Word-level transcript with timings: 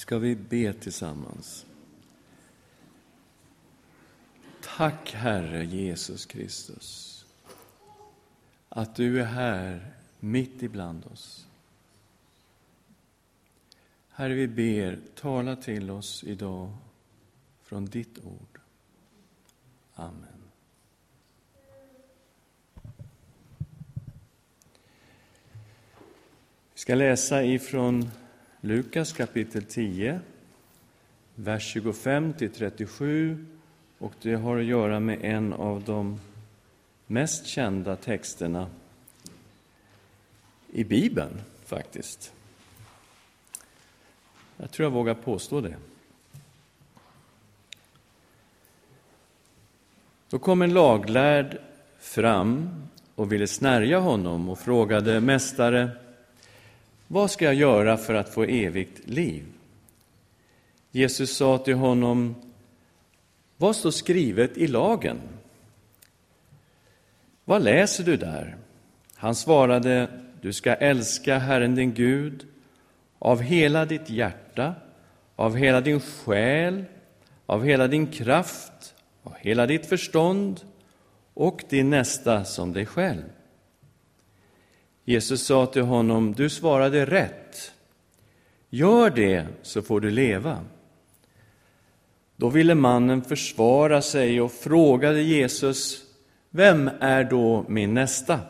ska 0.00 0.18
vi 0.18 0.34
be 0.34 0.72
tillsammans. 0.72 1.66
Tack, 4.62 5.12
Herre 5.12 5.64
Jesus 5.64 6.26
Kristus, 6.26 7.24
att 8.68 8.96
du 8.96 9.20
är 9.20 9.24
här 9.24 9.94
mitt 10.20 10.62
ibland 10.62 11.06
oss. 11.06 11.46
Herre, 14.08 14.34
vi 14.34 14.48
ber, 14.48 14.98
tala 15.14 15.56
till 15.56 15.90
oss 15.90 16.24
idag 16.24 16.76
från 17.62 17.84
ditt 17.84 18.18
ord. 18.18 18.60
Amen. 19.94 20.42
Vi 26.74 26.80
ska 26.80 26.94
läsa 26.94 27.44
ifrån 27.44 28.10
Lukas 28.62 29.12
kapitel 29.12 29.62
10, 29.62 30.20
vers 31.34 31.62
25 31.72 32.32
till 32.32 32.50
37 32.50 33.46
och 33.98 34.12
det 34.22 34.34
har 34.34 34.58
att 34.58 34.64
göra 34.64 35.00
med 35.00 35.24
en 35.24 35.52
av 35.52 35.82
de 35.82 36.20
mest 37.06 37.46
kända 37.46 37.96
texterna 37.96 38.66
i 40.72 40.84
Bibeln, 40.84 41.40
faktiskt. 41.64 42.32
Jag 44.56 44.70
tror 44.70 44.84
jag 44.84 44.90
vågar 44.90 45.14
påstå 45.14 45.60
det. 45.60 45.76
Då 50.30 50.38
kom 50.38 50.62
en 50.62 50.74
laglärd 50.74 51.58
fram 51.98 52.70
och 53.14 53.32
ville 53.32 53.46
snärja 53.46 53.98
honom 53.98 54.48
och 54.48 54.58
frågade 54.58 55.20
Mästare, 55.20 55.90
vad 57.12 57.30
ska 57.30 57.44
jag 57.44 57.54
göra 57.54 57.96
för 57.96 58.14
att 58.14 58.34
få 58.34 58.44
evigt 58.44 59.08
liv? 59.08 59.44
Jesus 60.90 61.36
sa 61.36 61.58
till 61.58 61.74
honom, 61.74 62.34
vad 63.56 63.76
står 63.76 63.90
skrivet 63.90 64.56
i 64.56 64.66
lagen? 64.66 65.18
Vad 67.44 67.62
läser 67.62 68.04
du 68.04 68.16
där? 68.16 68.56
Han 69.14 69.34
svarade, 69.34 70.08
du 70.40 70.52
ska 70.52 70.74
älska 70.74 71.38
Herren 71.38 71.74
din 71.74 71.94
Gud 71.94 72.46
av 73.18 73.40
hela 73.40 73.84
ditt 73.84 74.10
hjärta, 74.10 74.74
av 75.36 75.56
hela 75.56 75.80
din 75.80 76.00
själ, 76.00 76.84
av 77.46 77.64
hela 77.64 77.88
din 77.88 78.06
kraft, 78.06 78.94
av 79.22 79.34
hela 79.38 79.66
ditt 79.66 79.86
förstånd 79.86 80.60
och 81.34 81.62
din 81.68 81.90
nästa 81.90 82.44
som 82.44 82.72
dig 82.72 82.86
själv. 82.86 83.24
Jesus 85.04 85.46
sa 85.46 85.66
till 85.66 85.82
honom, 85.82 86.32
du 86.32 86.48
svarade 86.48 87.06
rätt. 87.06 87.72
Gör 88.70 89.10
det 89.10 89.46
så 89.62 89.82
får 89.82 90.00
du 90.00 90.10
leva. 90.10 90.64
Då 92.36 92.48
ville 92.48 92.74
mannen 92.74 93.22
försvara 93.22 94.02
sig 94.02 94.40
och 94.40 94.52
frågade 94.52 95.22
Jesus, 95.22 96.02
vem 96.50 96.90
är 97.00 97.24
då 97.24 97.64
min 97.68 97.94
nästa? 97.94 98.40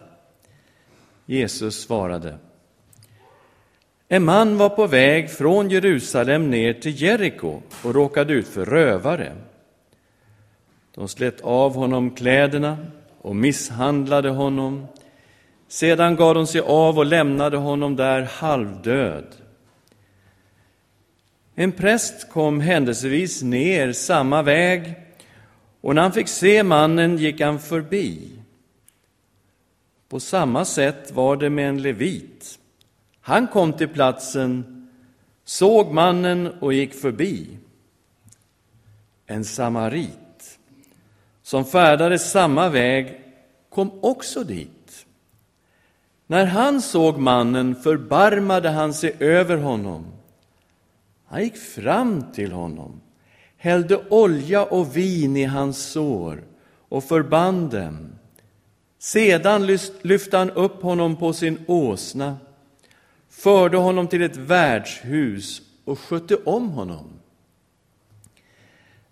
Jesus 1.26 1.80
svarade, 1.80 2.38
en 4.08 4.24
man 4.24 4.56
var 4.56 4.68
på 4.68 4.86
väg 4.86 5.30
från 5.30 5.70
Jerusalem 5.70 6.50
ner 6.50 6.72
till 6.72 7.02
Jeriko 7.02 7.60
och 7.84 7.94
råkade 7.94 8.32
ut 8.32 8.48
för 8.48 8.64
rövare. 8.64 9.32
De 10.94 11.08
slet 11.08 11.40
av 11.40 11.74
honom 11.74 12.10
kläderna 12.10 12.78
och 13.20 13.36
misshandlade 13.36 14.30
honom. 14.30 14.86
Sedan 15.70 16.16
gav 16.16 16.34
de 16.34 16.46
sig 16.46 16.60
av 16.60 16.98
och 16.98 17.06
lämnade 17.06 17.56
honom 17.56 17.96
där 17.96 18.22
halvdöd. 18.22 19.26
En 21.54 21.72
präst 21.72 22.30
kom 22.30 22.60
händelsevis 22.60 23.42
ner 23.42 23.92
samma 23.92 24.42
väg 24.42 24.94
och 25.80 25.94
när 25.94 26.02
han 26.02 26.12
fick 26.12 26.28
se 26.28 26.62
mannen 26.62 27.18
gick 27.18 27.40
han 27.40 27.58
förbi. 27.58 28.30
På 30.08 30.20
samma 30.20 30.64
sätt 30.64 31.12
var 31.12 31.36
det 31.36 31.50
med 31.50 31.68
en 31.68 31.82
levit. 31.82 32.58
Han 33.20 33.46
kom 33.46 33.72
till 33.72 33.88
platsen, 33.88 34.88
såg 35.44 35.92
mannen 35.92 36.46
och 36.46 36.72
gick 36.72 36.94
förbi. 36.94 37.46
En 39.26 39.44
samarit 39.44 40.58
som 41.42 41.64
färdades 41.64 42.30
samma 42.30 42.68
väg 42.68 43.20
kom 43.68 43.90
också 44.02 44.44
dit. 44.44 44.79
När 46.30 46.46
han 46.46 46.82
såg 46.82 47.18
mannen 47.18 47.74
förbarmade 47.74 48.68
han 48.70 48.94
sig 48.94 49.16
över 49.18 49.56
honom. 49.56 50.06
Han 51.26 51.42
gick 51.42 51.56
fram 51.56 52.32
till 52.32 52.52
honom, 52.52 53.00
hällde 53.56 54.00
olja 54.08 54.64
och 54.64 54.96
vin 54.96 55.36
i 55.36 55.44
hans 55.44 55.78
sår 55.92 56.42
och 56.88 57.04
förband 57.04 57.70
dem. 57.70 58.12
Sedan 58.98 59.78
lyfte 60.02 60.36
han 60.36 60.50
upp 60.50 60.82
honom 60.82 61.16
på 61.16 61.32
sin 61.32 61.58
åsna 61.66 62.36
förde 63.30 63.76
honom 63.76 64.06
till 64.06 64.22
ett 64.22 64.36
värdshus 64.36 65.62
och 65.84 65.98
skötte 65.98 66.36
om 66.36 66.68
honom. 66.70 67.10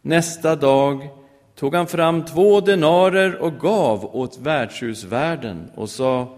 Nästa 0.02 0.56
dag 0.56 1.08
tog 1.54 1.74
han 1.74 1.86
fram 1.86 2.24
två 2.24 2.60
denarer 2.60 3.36
och 3.36 3.60
gav 3.60 4.16
åt 4.16 4.38
värdshusvärden 4.38 5.70
och 5.74 5.90
sa 5.90 6.37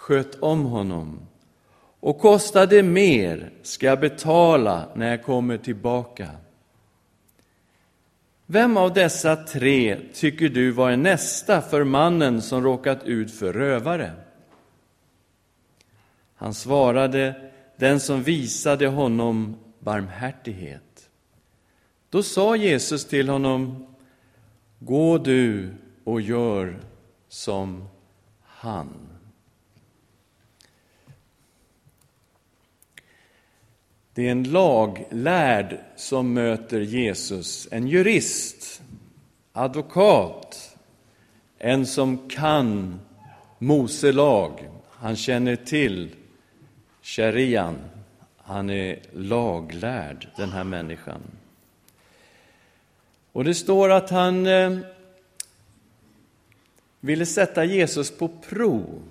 Sköt 0.00 0.34
om 0.42 0.64
honom, 0.64 1.20
och 2.00 2.18
kostar 2.18 2.66
det 2.66 2.82
mer 2.82 3.50
ska 3.62 3.86
jag 3.86 4.00
betala 4.00 4.88
när 4.94 5.10
jag 5.10 5.22
kommer 5.22 5.58
tillbaka. 5.58 6.28
Vem 8.46 8.76
av 8.76 8.92
dessa 8.92 9.36
tre 9.36 10.00
tycker 10.14 10.48
du 10.48 10.70
var 10.70 10.96
nästa 10.96 11.62
för 11.62 11.84
mannen 11.84 12.42
som 12.42 12.64
råkat 12.64 13.04
ut 13.04 13.30
för 13.30 13.52
rövare? 13.52 14.12
Han 16.34 16.54
svarade, 16.54 17.50
den 17.76 18.00
som 18.00 18.22
visade 18.22 18.86
honom 18.86 19.56
barmhärtighet. 19.78 21.10
Då 22.10 22.22
sa 22.22 22.56
Jesus 22.56 23.04
till 23.04 23.28
honom, 23.28 23.86
gå 24.78 25.18
du 25.18 25.74
och 26.04 26.20
gör 26.20 26.80
som 27.28 27.88
han. 28.42 29.09
Det 34.20 34.26
är 34.26 34.32
en 34.32 34.42
laglärd 34.42 35.78
som 35.96 36.32
möter 36.34 36.80
Jesus, 36.80 37.68
en 37.70 37.88
jurist, 37.88 38.82
advokat, 39.52 40.76
en 41.58 41.86
som 41.86 42.28
kan 42.28 43.00
Mose 43.58 44.12
lag. 44.12 44.68
Han 44.90 45.16
känner 45.16 45.56
till 45.56 46.10
sharian. 47.02 47.78
Han 48.36 48.70
är 48.70 48.98
laglärd, 49.12 50.28
den 50.36 50.50
här 50.50 50.64
människan. 50.64 51.20
Och 53.32 53.44
det 53.44 53.54
står 53.54 53.90
att 53.90 54.10
han 54.10 54.46
eh, 54.46 54.78
ville 57.00 57.26
sätta 57.26 57.64
Jesus 57.64 58.18
på 58.18 58.28
prov. 58.28 59.02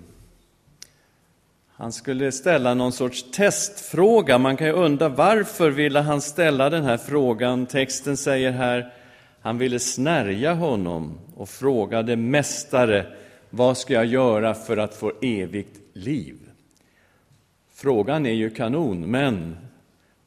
Han 1.80 1.92
skulle 1.92 2.32
ställa 2.32 2.74
någon 2.74 2.92
sorts 2.92 3.24
testfråga. 3.30 4.38
Man 4.38 4.56
kan 4.56 4.66
ju 4.66 4.72
undra 4.72 5.08
varför 5.08 5.70
ville 5.70 6.00
han 6.00 6.20
ställa 6.20 6.70
den 6.70 6.84
här 6.84 6.96
frågan. 6.96 7.66
Texten 7.66 8.16
säger 8.16 8.50
här, 8.50 8.92
han 9.40 9.58
ville 9.58 9.78
snärja 9.78 10.54
honom 10.54 11.18
och 11.36 11.48
frågade 11.48 12.16
Mästare, 12.16 13.06
vad 13.50 13.78
ska 13.78 13.94
jag 13.94 14.06
göra 14.06 14.54
för 14.54 14.76
att 14.76 14.94
få 14.94 15.12
evigt 15.22 15.80
liv? 15.92 16.36
Frågan 17.74 18.26
är 18.26 18.34
ju 18.34 18.50
kanon, 18.50 19.10
men 19.10 19.56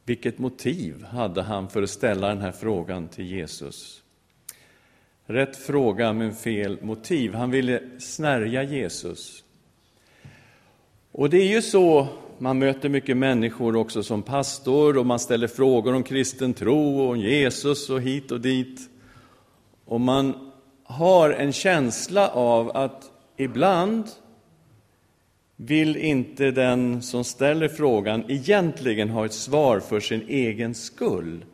vilket 0.04 0.38
motiv 0.38 1.04
hade 1.04 1.42
han 1.42 1.68
för 1.68 1.82
att 1.82 1.90
ställa 1.90 2.28
den 2.28 2.40
här 2.40 2.52
frågan 2.52 3.08
till 3.08 3.26
Jesus? 3.26 4.02
Rätt 5.26 5.56
fråga, 5.56 6.12
men 6.12 6.34
fel 6.34 6.78
motiv. 6.82 7.34
Han 7.34 7.50
ville 7.50 7.80
snärja 7.98 8.62
Jesus. 8.62 9.43
Och 11.16 11.30
det 11.30 11.36
är 11.36 11.48
ju 11.48 11.62
så, 11.62 12.06
man 12.38 12.58
möter 12.58 12.88
mycket 12.88 13.16
människor 13.16 13.76
också 13.76 14.02
som 14.02 14.22
pastor 14.22 14.98
och 14.98 15.06
man 15.06 15.18
ställer 15.18 15.46
frågor 15.46 15.94
om 15.94 16.02
kristen 16.02 16.54
tro 16.54 17.00
och 17.00 17.10
om 17.10 17.18
Jesus 17.20 17.90
och 17.90 18.00
hit 18.00 18.30
och 18.30 18.40
dit. 18.40 18.80
Och 19.84 20.00
man 20.00 20.50
har 20.84 21.30
en 21.30 21.52
känsla 21.52 22.28
av 22.28 22.76
att 22.76 23.10
ibland 23.36 24.04
vill 25.56 25.96
inte 25.96 26.50
den 26.50 27.02
som 27.02 27.24
ställer 27.24 27.68
frågan 27.68 28.24
egentligen 28.28 29.08
ha 29.08 29.24
ett 29.24 29.32
svar 29.32 29.80
för 29.80 30.00
sin 30.00 30.24
egen 30.28 30.74
skull, 30.74 31.44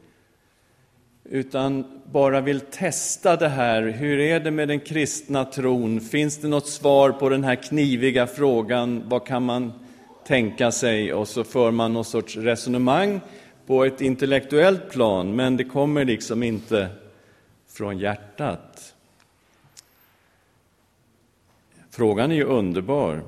utan 1.30 2.00
bara 2.04 2.40
vill 2.40 2.60
testa 2.60 3.36
det 3.36 3.48
här. 3.48 3.82
Hur 3.82 4.18
är 4.18 4.40
det 4.40 4.50
med 4.50 4.68
den 4.68 4.80
kristna 4.80 5.44
tron? 5.44 6.00
Finns 6.00 6.38
det 6.38 6.48
något 6.48 6.68
svar 6.68 7.10
på 7.12 7.28
den 7.28 7.44
här 7.44 7.54
kniviga 7.54 8.26
frågan? 8.26 9.02
Vad 9.08 9.26
kan 9.26 9.42
man 9.42 9.72
tänka 10.26 10.72
sig? 10.72 11.12
Och 11.14 11.28
så 11.28 11.44
för 11.44 11.70
man 11.70 11.92
någon 11.92 12.04
sorts 12.04 12.36
resonemang 12.36 13.20
på 13.66 13.84
ett 13.84 14.00
intellektuellt 14.00 14.90
plan, 14.90 15.36
men 15.36 15.56
det 15.56 15.64
kommer 15.64 16.04
liksom 16.04 16.42
inte 16.42 16.88
från 17.68 17.98
hjärtat. 17.98 18.94
Frågan 21.90 22.30
är 22.30 22.34
ju 22.34 22.44
underbar, 22.44 23.22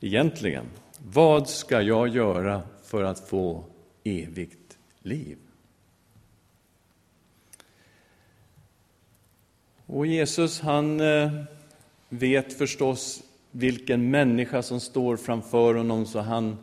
egentligen. 0.00 0.64
Vad 1.12 1.48
ska 1.48 1.82
jag 1.82 2.08
göra 2.08 2.62
för 2.84 3.02
att 3.02 3.28
få 3.28 3.64
evigt 4.04 4.78
liv? 5.02 5.36
Och 9.86 10.06
Jesus, 10.06 10.60
han 10.60 11.00
eh, 11.00 11.30
vet 12.08 12.52
förstås 12.52 13.22
vilken 13.50 14.10
människa 14.10 14.62
som 14.62 14.80
står 14.80 15.16
framför 15.16 15.74
honom, 15.74 16.06
så 16.06 16.20
han 16.20 16.56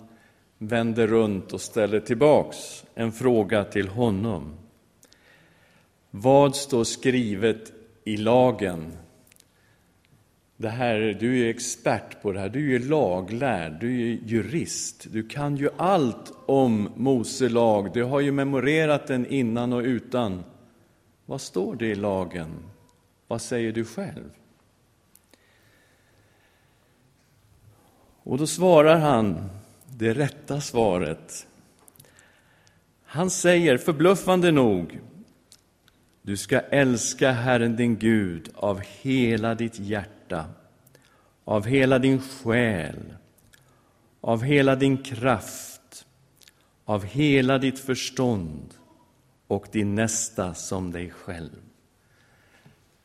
vänder 0.58 1.08
runt 1.08 1.54
och 1.54 1.62
ställer 1.62 2.00
tillbaks 2.00 2.86
en 2.96 3.12
fråga 3.12 3.64
till 3.64 3.88
honom. 3.88 4.54
Vad 6.12 6.56
står 6.56 6.84
skrivet 6.84 7.72
i 8.04 8.18
lagen? 8.18 8.92
Det 10.58 10.70
här, 10.70 11.18
du 11.20 11.46
är 11.46 11.50
expert 11.50 12.22
på 12.22 12.32
det 12.32 12.40
här, 12.40 12.50
du 12.50 12.76
är 12.76 12.80
laglärd, 12.80 13.78
du 13.80 14.02
är 14.02 14.18
jurist, 14.26 15.08
du 15.12 15.28
kan 15.28 15.58
ju 15.58 15.70
allt 15.78 16.34
om 16.46 16.90
Mose 16.96 17.50
lag, 17.50 17.94
du 17.94 18.04
har 18.04 18.20
ju 18.20 18.32
memorerat 18.32 19.08
den 19.08 19.26
innan 19.26 19.74
och 19.74 19.82
utan. 19.82 20.44
Vad 21.26 21.42
står 21.42 21.76
det 21.76 21.88
i 21.88 21.96
lagen? 21.96 22.73
Vad 23.34 23.42
säger 23.42 23.72
du 23.72 23.86
själv? 23.86 24.30
Och 28.24 28.38
då 28.38 28.48
svarar 28.48 29.00
han 29.00 29.50
det 29.88 30.14
rätta 30.14 30.62
svaret. 30.62 31.48
Han 33.04 33.30
säger 33.30 33.78
förbluffande 33.78 34.52
nog 34.52 35.00
du 36.22 36.38
ska 36.38 36.60
älska 36.60 37.32
Herren 37.32 37.76
din 37.76 37.98
Gud 37.98 38.50
av 38.56 38.80
hela 39.02 39.56
ditt 39.56 39.80
hjärta, 39.80 40.46
av 41.44 41.66
hela 41.66 42.00
din 42.00 42.22
själ, 42.22 43.14
av 44.22 44.44
hela 44.44 44.76
din 44.76 44.98
kraft, 44.98 46.06
av 46.86 47.06
hela 47.06 47.58
ditt 47.58 47.80
förstånd 47.80 48.74
och 49.48 49.68
din 49.72 49.96
nästa 49.96 50.54
som 50.54 50.92
dig 50.92 51.12
själv. 51.12 51.73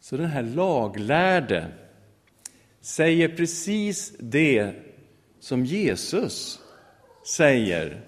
Så 0.08 0.16
den 0.16 0.26
här 0.26 0.43
laglärde 0.43 1.66
säger 2.81 3.28
precis 3.28 4.12
det 4.19 4.72
som 5.40 5.64
Jesus 5.64 6.60
säger 7.26 8.00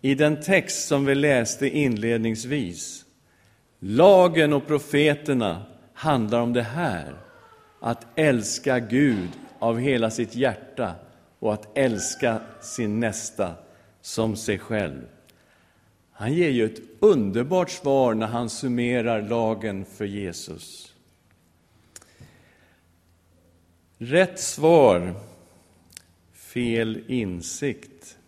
i 0.00 0.14
den 0.14 0.40
text 0.42 0.88
som 0.88 1.04
vi 1.04 1.14
läste 1.14 1.68
inledningsvis. 1.68 3.04
Lagen 3.78 4.52
och 4.52 4.66
profeterna 4.66 5.62
handlar 5.94 6.40
om 6.40 6.52
det 6.52 6.62
här, 6.62 7.14
att 7.80 8.06
älska 8.14 8.78
Gud 8.78 9.30
av 9.58 9.78
hela 9.78 10.10
sitt 10.10 10.34
hjärta 10.34 10.94
och 11.38 11.54
att 11.54 11.78
älska 11.78 12.40
sin 12.60 13.00
nästa 13.00 13.54
som 14.00 14.36
sig 14.36 14.58
själv. 14.58 15.02
Han 16.12 16.32
ger 16.32 16.50
ju 16.50 16.64
ett 16.64 16.80
underbart 17.00 17.70
svar 17.70 18.14
när 18.14 18.26
han 18.26 18.50
summerar 18.50 19.22
lagen 19.22 19.84
för 19.84 20.04
Jesus. 20.04 20.87
Rätt 24.00 24.40
svar, 24.40 25.14
fel 26.32 27.04
insikt. 27.06 28.18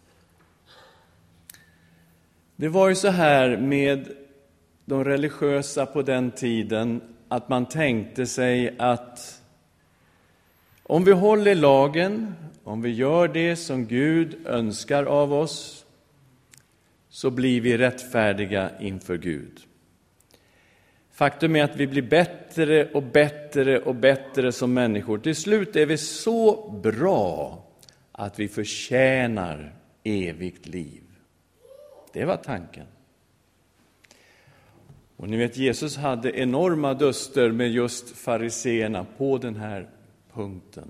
Det 2.56 2.68
var 2.68 2.88
ju 2.88 2.94
så 2.94 3.08
här 3.08 3.56
med 3.56 4.08
de 4.84 5.04
religiösa 5.04 5.86
på 5.86 6.02
den 6.02 6.30
tiden 6.30 7.00
att 7.28 7.48
man 7.48 7.66
tänkte 7.66 8.26
sig 8.26 8.74
att 8.78 9.42
om 10.82 11.04
vi 11.04 11.12
håller 11.12 11.54
lagen, 11.54 12.34
om 12.64 12.82
vi 12.82 12.90
gör 12.90 13.28
det 13.28 13.56
som 13.56 13.86
Gud 13.86 14.46
önskar 14.46 15.04
av 15.04 15.32
oss, 15.32 15.86
så 17.08 17.30
blir 17.30 17.60
vi 17.60 17.78
rättfärdiga 17.78 18.70
inför 18.80 19.18
Gud. 19.18 19.60
Faktum 21.20 21.56
är 21.56 21.64
att 21.64 21.76
vi 21.76 21.86
blir 21.86 22.02
bättre 22.02 22.90
och 22.92 23.02
bättre 23.02 23.78
och 23.78 23.94
bättre 23.94 24.52
som 24.52 24.74
människor. 24.74 25.18
Till 25.18 25.36
slut 25.36 25.76
är 25.76 25.86
vi 25.86 25.98
så 25.98 26.70
bra 26.70 27.64
att 28.12 28.38
vi 28.38 28.48
förtjänar 28.48 29.74
evigt 30.04 30.66
liv. 30.66 31.02
Det 32.12 32.24
var 32.24 32.36
tanken. 32.36 32.86
Och 35.16 35.28
ni 35.28 35.36
vet, 35.36 35.56
Jesus 35.56 35.96
hade 35.96 36.38
enorma 36.40 36.94
duster 36.94 37.50
med 37.50 37.70
just 37.70 38.16
fariseerna 38.16 39.06
på 39.16 39.38
den 39.38 39.56
här 39.56 39.88
punkten. 40.32 40.88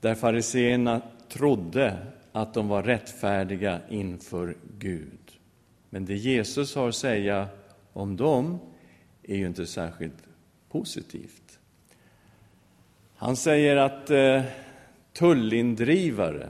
Där 0.00 0.14
fariseerna 0.14 1.00
trodde 1.28 1.96
att 2.32 2.54
de 2.54 2.68
var 2.68 2.82
rättfärdiga 2.82 3.80
inför 3.88 4.56
Gud. 4.78 5.25
Men 5.96 6.04
det 6.04 6.16
Jesus 6.16 6.74
har 6.74 6.88
att 6.88 6.94
säga 6.94 7.48
om 7.92 8.16
dem 8.16 8.58
är 9.22 9.36
ju 9.36 9.46
inte 9.46 9.66
särskilt 9.66 10.22
positivt. 10.68 11.58
Han 13.16 13.36
säger 13.36 13.76
att 13.76 14.10
eh, 14.10 14.42
tullindrivare 15.12 16.48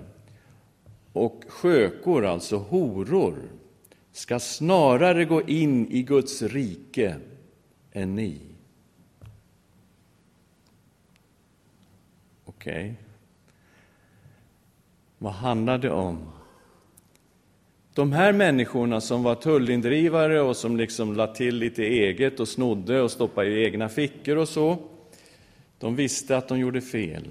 och 1.13 1.45
skökor, 1.49 2.27
alltså 2.27 2.57
horor, 2.57 3.37
ska 4.13 4.39
snarare 4.39 5.25
gå 5.25 5.43
in 5.43 5.87
i 5.93 6.03
Guds 6.03 6.43
rike 6.43 7.17
än 7.93 8.15
ni. 8.15 8.41
Okej. 12.45 12.75
Okay. 12.75 12.95
Vad 15.19 15.33
handlar 15.33 15.79
det 15.79 15.91
om? 15.91 16.33
De 17.97 18.13
här 18.13 18.33
människorna 18.33 19.01
som 19.01 19.23
var 19.23 19.35
tullindrivare 19.35 20.41
och 20.41 20.57
som 20.57 20.77
liksom 20.77 21.15
la 21.15 21.27
till 21.27 21.57
lite 21.57 21.83
eget 21.85 22.41
och 22.41 22.49
snodde 22.49 23.01
och 23.01 23.11
stoppade 23.11 23.49
i 23.49 23.65
egna 23.65 23.89
fickor 23.89 24.37
och 24.37 24.49
så, 24.49 24.79
de 25.79 25.97
visste 25.97 26.37
att 26.37 26.49
de 26.49 26.59
gjorde 26.59 26.81
fel. 26.81 27.29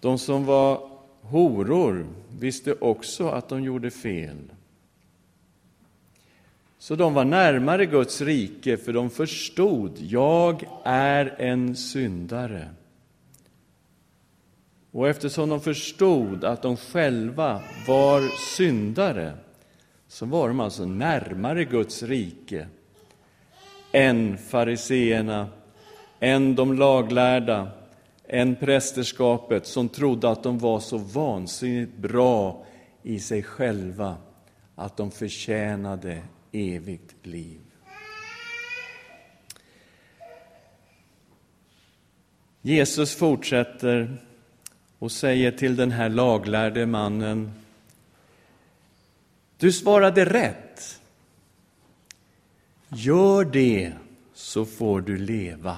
De 0.00 0.18
som 0.18 0.44
var 0.44 0.90
horor 1.20 2.06
visste 2.38 2.72
också 2.72 3.28
att 3.28 3.48
de 3.48 3.62
gjorde 3.62 3.90
fel. 3.90 4.38
Så 6.78 6.94
de 6.94 7.14
var 7.14 7.24
närmare 7.24 7.86
Guds 7.86 8.20
rike, 8.20 8.76
för 8.76 8.92
de 8.92 9.10
förstod, 9.10 9.92
jag 9.98 10.64
är 10.84 11.34
en 11.38 11.76
syndare. 11.76 12.68
Och 14.94 15.08
eftersom 15.08 15.48
de 15.48 15.60
förstod 15.60 16.44
att 16.44 16.62
de 16.62 16.76
själva 16.76 17.62
var 17.86 18.22
syndare, 18.56 19.36
så 20.08 20.26
var 20.26 20.48
de 20.48 20.60
alltså 20.60 20.84
närmare 20.84 21.64
Guds 21.64 22.02
rike 22.02 22.68
än 23.92 24.38
fariseerna, 24.38 25.48
än 26.20 26.54
de 26.54 26.74
laglärda, 26.78 27.70
än 28.28 28.56
prästerskapet 28.56 29.66
som 29.66 29.88
trodde 29.88 30.30
att 30.30 30.42
de 30.42 30.58
var 30.58 30.80
så 30.80 30.98
vansinnigt 30.98 31.96
bra 31.96 32.66
i 33.02 33.20
sig 33.20 33.42
själva 33.42 34.16
att 34.74 34.96
de 34.96 35.10
förtjänade 35.10 36.22
evigt 36.52 37.26
liv. 37.26 37.60
Jesus 42.62 43.14
fortsätter 43.14 44.20
och 44.98 45.12
säger 45.12 45.50
till 45.50 45.76
den 45.76 45.90
här 45.90 46.08
laglärde 46.08 46.86
mannen 46.86 47.52
Du 49.56 49.72
svarade 49.72 50.24
rätt. 50.24 51.00
Gör 52.88 53.44
det, 53.44 53.92
så 54.34 54.64
får 54.64 55.00
du 55.00 55.16
leva. 55.16 55.76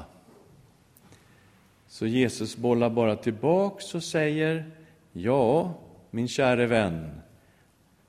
Så 1.89 2.07
Jesus 2.07 2.57
bollar 2.57 2.91
bara 2.91 3.17
tillbaks 3.17 3.95
och 3.95 4.05
säger 4.05 4.71
Ja, 5.13 5.75
min 6.11 6.29
käre 6.29 6.67
vän, 6.67 7.21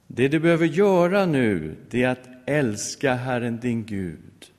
det 0.08 0.28
du 0.28 0.40
behöver 0.40 0.66
göra 0.66 1.26
nu, 1.26 1.76
det 1.90 2.04
är 2.04 2.10
att 2.10 2.30
älska 2.46 3.14
Herren 3.14 3.60
din 3.60 3.86
Gud 3.86 4.52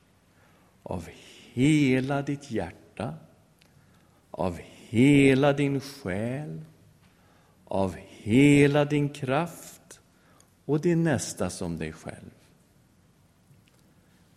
av 0.83 1.09
hela 1.53 2.21
ditt 2.21 2.51
hjärta, 2.51 3.13
av 4.31 4.59
hela 4.89 5.53
din 5.53 5.79
själ, 5.79 6.61
av 7.65 7.95
hela 8.07 8.85
din 8.85 9.09
kraft 9.09 9.99
och 10.65 10.81
din 10.81 11.03
nästa 11.03 11.49
som 11.49 11.77
dig 11.77 11.91
själv. 11.93 12.31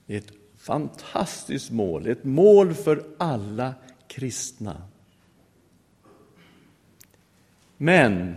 Det 0.07 0.15
är 0.15 0.19
ett 0.19 0.33
fantastiskt 0.57 1.71
mål, 1.71 2.07
ett 2.07 2.25
mål 2.25 2.75
för 2.75 3.05
alla 3.19 3.75
kristna. 4.07 4.83
Men 7.77 8.35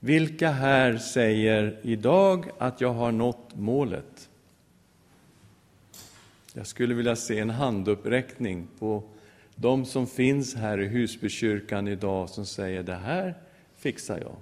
vilka 0.00 0.50
här 0.50 0.98
säger 0.98 1.80
idag 1.82 2.50
att 2.58 2.80
jag 2.80 2.92
har 2.92 3.12
nått 3.12 3.54
målet? 3.54 4.28
Jag 6.52 6.66
skulle 6.66 6.94
vilja 6.94 7.16
se 7.16 7.38
en 7.38 7.50
handuppräckning 7.50 8.66
på 8.78 9.02
de 9.56 9.84
som 9.84 10.06
finns 10.06 10.54
här 10.54 10.80
i 10.80 10.86
Husbykyrkan 10.86 11.88
idag 11.88 12.30
som 12.30 12.46
säger 12.46 12.82
det 12.82 12.94
här 12.94 13.34
fixar 13.76 14.20
jag. 14.20 14.36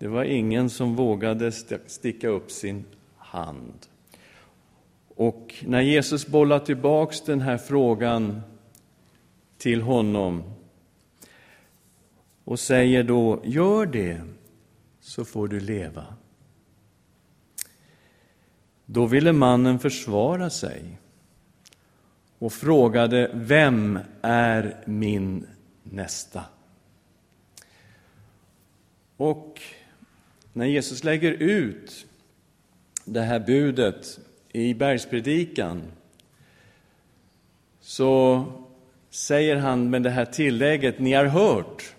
Det 0.00 0.08
var 0.08 0.24
ingen 0.24 0.70
som 0.70 0.96
vågade 0.96 1.52
sticka 1.86 2.28
upp 2.28 2.50
sin 2.50 2.84
hand. 3.16 3.86
Och 5.08 5.54
när 5.66 5.80
Jesus 5.80 6.26
bollar 6.26 6.58
tillbaks 6.58 7.20
den 7.20 7.40
här 7.40 7.58
frågan 7.58 8.40
till 9.58 9.82
honom 9.82 10.42
och 12.44 12.60
säger 12.60 13.02
då, 13.02 13.40
gör 13.44 13.86
det 13.86 14.20
så 15.00 15.24
får 15.24 15.48
du 15.48 15.60
leva. 15.60 16.04
Då 18.92 19.06
ville 19.06 19.32
mannen 19.32 19.78
försvara 19.78 20.50
sig 20.50 20.98
och 22.38 22.52
frågade, 22.52 23.30
vem 23.34 23.98
är 24.22 24.76
min 24.84 25.46
nästa? 25.82 26.44
Och 29.16 29.60
när 30.52 30.66
Jesus 30.66 31.04
lägger 31.04 31.32
ut 31.32 32.06
det 33.04 33.20
här 33.20 33.40
budet 33.40 34.18
i 34.52 34.74
bergspredikan 34.74 35.82
så 37.80 38.44
säger 39.10 39.56
han 39.56 39.90
med 39.90 40.02
det 40.02 40.10
här 40.10 40.24
tillägget, 40.24 40.98
ni 40.98 41.12
har 41.12 41.24
hört 41.24 41.94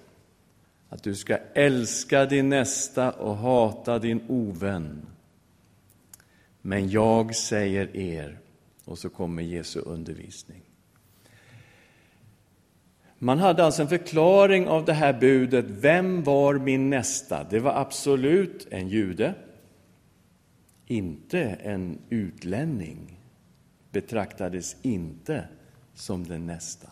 att 0.89 1.03
du 1.03 1.15
ska 1.15 1.37
älska 1.53 2.25
din 2.25 2.49
nästa 2.49 3.11
och 3.11 3.37
hata 3.37 3.99
din 3.99 4.21
ovän. 4.27 5.05
Men 6.61 6.89
jag 6.89 7.35
säger 7.35 7.97
er, 7.97 8.39
och 8.85 8.97
så 8.97 9.09
kommer 9.09 9.43
Jesu 9.43 9.79
undervisning. 9.79 10.61
Man 13.17 13.39
hade 13.39 13.63
alltså 13.63 13.81
en 13.81 13.87
förklaring 13.87 14.67
av 14.67 14.85
det 14.85 14.93
här 14.93 15.13
budet. 15.13 15.65
Vem 15.67 16.23
var 16.23 16.53
min 16.53 16.89
nästa? 16.89 17.43
Det 17.43 17.59
var 17.59 17.75
absolut 17.75 18.67
en 18.71 18.89
jude, 18.89 19.33
inte 20.87 21.41
en 21.41 21.99
utlänning. 22.09 23.19
Betraktades 23.91 24.75
inte 24.81 25.47
som 25.93 26.23
den 26.23 26.45
nästa. 26.45 26.89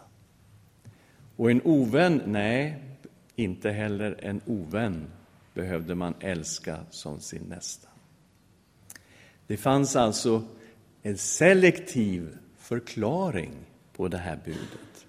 Och 1.35 1.51
en 1.51 1.61
ovän, 1.63 2.21
nej, 2.25 2.83
inte 3.35 3.71
heller 3.71 4.19
en 4.19 4.41
ovän 4.45 5.07
behövde 5.53 5.95
man 5.95 6.13
älska 6.19 6.79
som 6.89 7.19
sin 7.19 7.43
nästa. 7.43 7.88
Det 9.50 9.58
fanns 9.58 9.96
alltså 9.96 10.44
en 11.01 11.18
selektiv 11.18 12.38
förklaring 12.58 13.53
på 13.94 14.08
det 14.08 14.18
här 14.18 14.39
budet. 14.46 15.06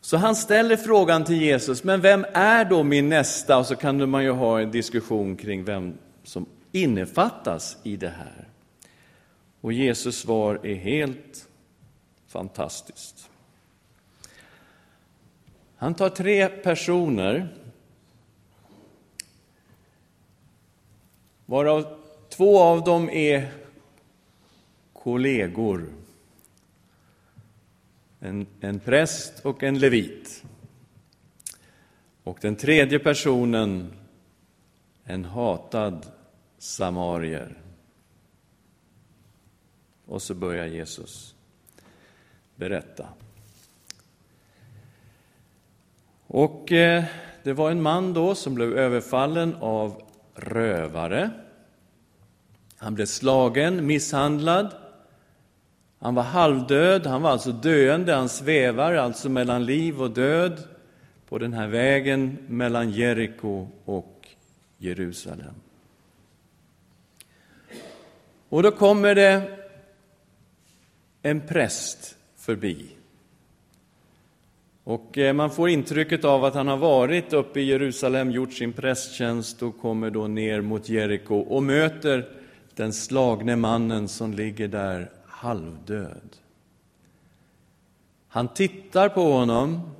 Så 0.00 0.16
han 0.16 0.36
ställer 0.36 0.76
frågan 0.76 1.24
till 1.24 1.42
Jesus, 1.42 1.84
men 1.84 2.00
vem 2.00 2.26
är 2.32 2.64
då 2.64 2.82
min 2.82 3.08
nästa? 3.08 3.58
Och 3.58 3.66
så 3.66 3.76
kan 3.76 4.10
man 4.10 4.24
ju 4.24 4.30
ha 4.30 4.60
en 4.60 4.70
diskussion 4.70 5.36
kring 5.36 5.64
vem 5.64 5.98
som 6.22 6.46
innefattas 6.72 7.76
i 7.82 7.96
det 7.96 8.08
här. 8.08 8.48
Och 9.60 9.72
Jesus 9.72 10.18
svar 10.18 10.60
är 10.66 10.74
helt 10.74 11.48
fantastiskt. 12.26 13.30
Han 15.76 15.94
tar 15.94 16.08
tre 16.08 16.48
personer, 16.48 17.54
varav 21.46 22.07
två 22.28 22.58
av 22.58 22.84
dem 22.84 23.10
är 23.10 23.52
kollegor. 24.92 25.92
En, 28.20 28.46
en 28.60 28.80
präst 28.80 29.46
och 29.46 29.62
en 29.62 29.78
levit. 29.78 30.44
Och 32.24 32.38
den 32.40 32.56
tredje 32.56 32.98
personen, 32.98 33.92
en 35.04 35.24
hatad 35.24 36.06
samarier. 36.58 37.62
Och 40.06 40.22
så 40.22 40.34
börjar 40.34 40.66
Jesus 40.66 41.34
berätta. 42.56 43.08
Och 46.26 46.72
eh, 46.72 47.04
det 47.42 47.52
var 47.52 47.70
en 47.70 47.82
man 47.82 48.12
då 48.12 48.34
som 48.34 48.54
blev 48.54 48.78
överfallen 48.78 49.54
av 49.54 50.02
rövare. 50.34 51.30
Han 52.78 52.94
blev 52.94 53.06
slagen, 53.06 53.86
misshandlad. 53.86 54.74
Han 55.98 56.14
var 56.14 56.22
halvdöd, 56.22 57.06
han 57.06 57.22
var 57.22 57.30
alltså 57.30 57.52
döende, 57.52 58.14
han 58.14 58.28
svävar 58.28 58.94
alltså 58.94 59.28
mellan 59.28 59.66
liv 59.66 60.02
och 60.02 60.10
död 60.10 60.62
på 61.28 61.38
den 61.38 61.52
här 61.52 61.68
vägen 61.68 62.38
mellan 62.48 62.90
Jeriko 62.90 63.68
och 63.84 64.28
Jerusalem. 64.78 65.54
Och 68.48 68.62
då 68.62 68.70
kommer 68.70 69.14
det 69.14 69.58
en 71.22 71.40
präst 71.40 72.16
förbi. 72.36 72.86
Och 74.84 75.18
eh, 75.18 75.32
man 75.32 75.50
får 75.50 75.68
intrycket 75.68 76.24
av 76.24 76.44
att 76.44 76.54
han 76.54 76.68
har 76.68 76.76
varit 76.76 77.32
uppe 77.32 77.60
i 77.60 77.64
Jerusalem, 77.64 78.30
gjort 78.30 78.52
sin 78.52 78.72
prästtjänst 78.72 79.62
och 79.62 79.80
kommer 79.80 80.10
då 80.10 80.26
ner 80.26 80.60
mot 80.60 80.88
Jeriko 80.88 81.34
och 81.34 81.62
möter 81.62 82.28
den 82.78 82.92
slagne 82.92 83.56
mannen 83.56 84.08
som 84.08 84.34
ligger 84.34 84.68
där 84.68 85.10
halvdöd. 85.26 86.36
Han 88.28 88.48
tittar 88.48 89.08
på 89.08 89.32
honom 89.32 89.90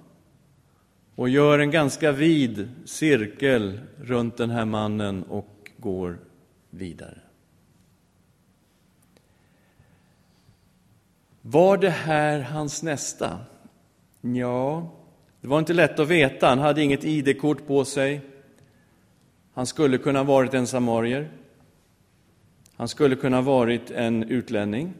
och 1.15 1.29
gör 1.29 1.59
en 1.59 1.71
ganska 1.71 2.13
vid 2.13 2.69
cirkel 2.85 3.81
runt 3.97 4.37
den 4.37 4.51
här 4.51 4.65
mannen 4.65 5.23
och 5.23 5.71
går 5.77 6.19
vidare. 6.71 7.19
Var 11.43 11.77
det 11.77 11.91
här 11.91 12.41
hans 12.41 12.83
nästa? 12.83 13.39
Ja, 14.21 14.93
det 15.41 15.49
var 15.49 15.59
inte 15.59 15.73
lätt 15.73 15.99
att 15.99 16.09
veta. 16.09 16.49
Han 16.49 16.59
hade 16.59 16.83
inget 16.83 17.05
ID-kort 17.05 17.67
på 17.67 17.85
sig. 17.85 18.21
Han 19.55 19.67
skulle 19.67 19.99
kunna 19.99 20.19
ha 20.19 20.25
varit 20.25 20.55
en 20.55 20.67
samarier. 20.67 21.38
Han 22.79 22.89
skulle 22.89 23.17
kunna 23.17 23.37
ha 23.37 23.43
varit 23.43 23.91
en 23.91 24.23
utlänning. 24.23 24.95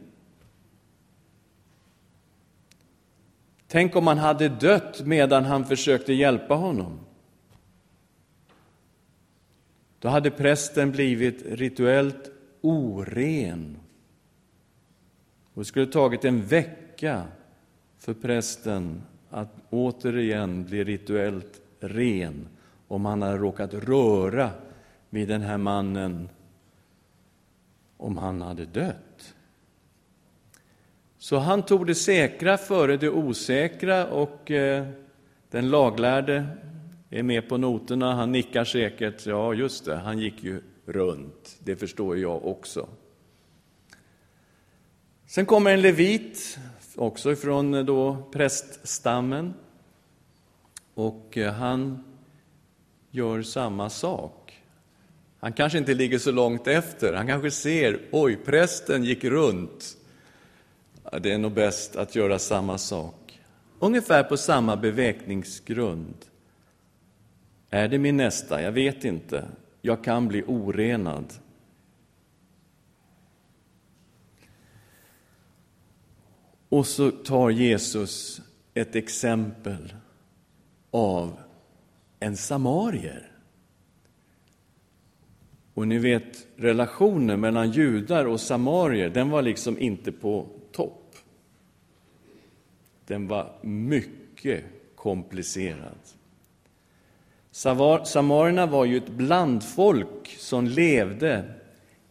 Tänk 3.67 3.95
om 3.95 4.07
han 4.07 4.17
hade 4.17 4.49
dött 4.49 5.01
medan 5.05 5.45
han 5.45 5.65
försökte 5.65 6.13
hjälpa 6.13 6.53
honom. 6.53 6.99
Då 9.99 10.07
hade 10.09 10.31
prästen 10.31 10.91
blivit 10.91 11.45
rituellt 11.45 12.31
oren. 12.61 13.77
Och 15.53 15.61
det 15.61 15.65
skulle 15.65 15.87
tagit 15.87 16.25
en 16.25 16.41
vecka 16.45 17.23
för 17.97 18.13
prästen 18.13 19.01
att 19.29 19.55
återigen 19.69 20.65
bli 20.65 20.83
rituellt 20.83 21.61
ren 21.79 22.47
om 22.87 23.05
han 23.05 23.21
hade 23.21 23.37
råkat 23.37 23.73
röra 23.73 24.49
vid 25.09 25.27
den 25.27 25.41
här 25.41 25.57
mannen 25.57 26.29
om 27.99 28.17
han 28.17 28.41
hade 28.41 28.65
dött. 28.65 29.35
Så 31.17 31.37
han 31.37 31.63
tog 31.63 31.87
det 31.87 31.95
säkra 31.95 32.57
före 32.57 32.97
det 32.97 33.09
osäkra 33.09 34.07
och 34.07 34.51
eh, 34.51 34.87
den 35.49 35.69
laglärde 35.69 36.47
är 37.09 37.23
med 37.23 37.49
på 37.49 37.57
noterna. 37.57 38.13
Han 38.15 38.31
nickar 38.31 38.63
säkert. 38.63 39.25
Ja, 39.25 39.53
just 39.53 39.85
det, 39.85 39.95
han 39.95 40.19
gick 40.19 40.43
ju 40.43 40.61
runt. 40.85 41.57
Det 41.59 41.75
förstår 41.75 42.17
jag 42.17 42.45
också. 42.45 42.87
Sen 45.25 45.45
kommer 45.45 45.71
en 45.71 45.81
levit, 45.81 46.59
också 46.95 47.35
från 47.35 47.73
eh, 47.73 47.83
då 47.83 48.29
präststammen. 48.31 49.53
Och 50.93 51.37
eh, 51.37 51.53
han 51.53 52.03
gör 53.11 53.41
samma 53.41 53.89
sak. 53.89 54.38
Han 55.39 55.53
kanske 55.53 55.77
inte 55.77 55.93
ligger 55.93 56.19
så 56.19 56.31
långt 56.31 56.67
efter. 56.67 57.13
Han 57.13 57.27
kanske 57.27 57.51
ser, 57.51 57.99
oj, 58.11 58.35
prästen 58.35 59.03
gick 59.03 59.23
runt. 59.23 59.97
Det 61.21 61.31
är 61.31 61.37
nog 61.37 61.51
bäst 61.51 61.95
att 61.95 62.15
göra 62.15 62.39
samma 62.39 62.77
sak. 62.77 63.39
Ungefär 63.79 64.23
på 64.23 64.37
samma 64.37 64.77
bevekningsgrund. 64.77 66.15
Är 67.69 67.87
det 67.87 67.97
min 67.97 68.17
nästa? 68.17 68.61
Jag 68.61 68.71
vet 68.71 69.05
inte. 69.05 69.45
Jag 69.81 70.03
kan 70.03 70.27
bli 70.27 70.43
orenad. 70.47 71.33
Och 76.69 76.87
så 76.87 77.11
tar 77.11 77.49
Jesus 77.49 78.41
ett 78.73 78.95
exempel 78.95 79.93
av 80.91 81.39
en 82.19 82.37
samarier. 82.37 83.31
Och 85.79 85.87
ni 85.87 85.97
vet, 85.97 86.47
relationen 86.55 87.39
mellan 87.39 87.71
judar 87.71 88.25
och 88.25 88.39
samarier, 88.39 89.09
den 89.09 89.29
var 89.29 89.41
liksom 89.41 89.79
inte 89.79 90.11
på 90.11 90.45
topp. 90.71 91.15
Den 93.07 93.27
var 93.27 93.51
mycket 93.61 94.63
komplicerad. 94.95 95.97
Samarierna 98.03 98.65
var 98.65 98.85
ju 98.85 98.97
ett 98.97 99.09
blandfolk 99.09 100.35
som 100.37 100.65
levde 100.65 101.43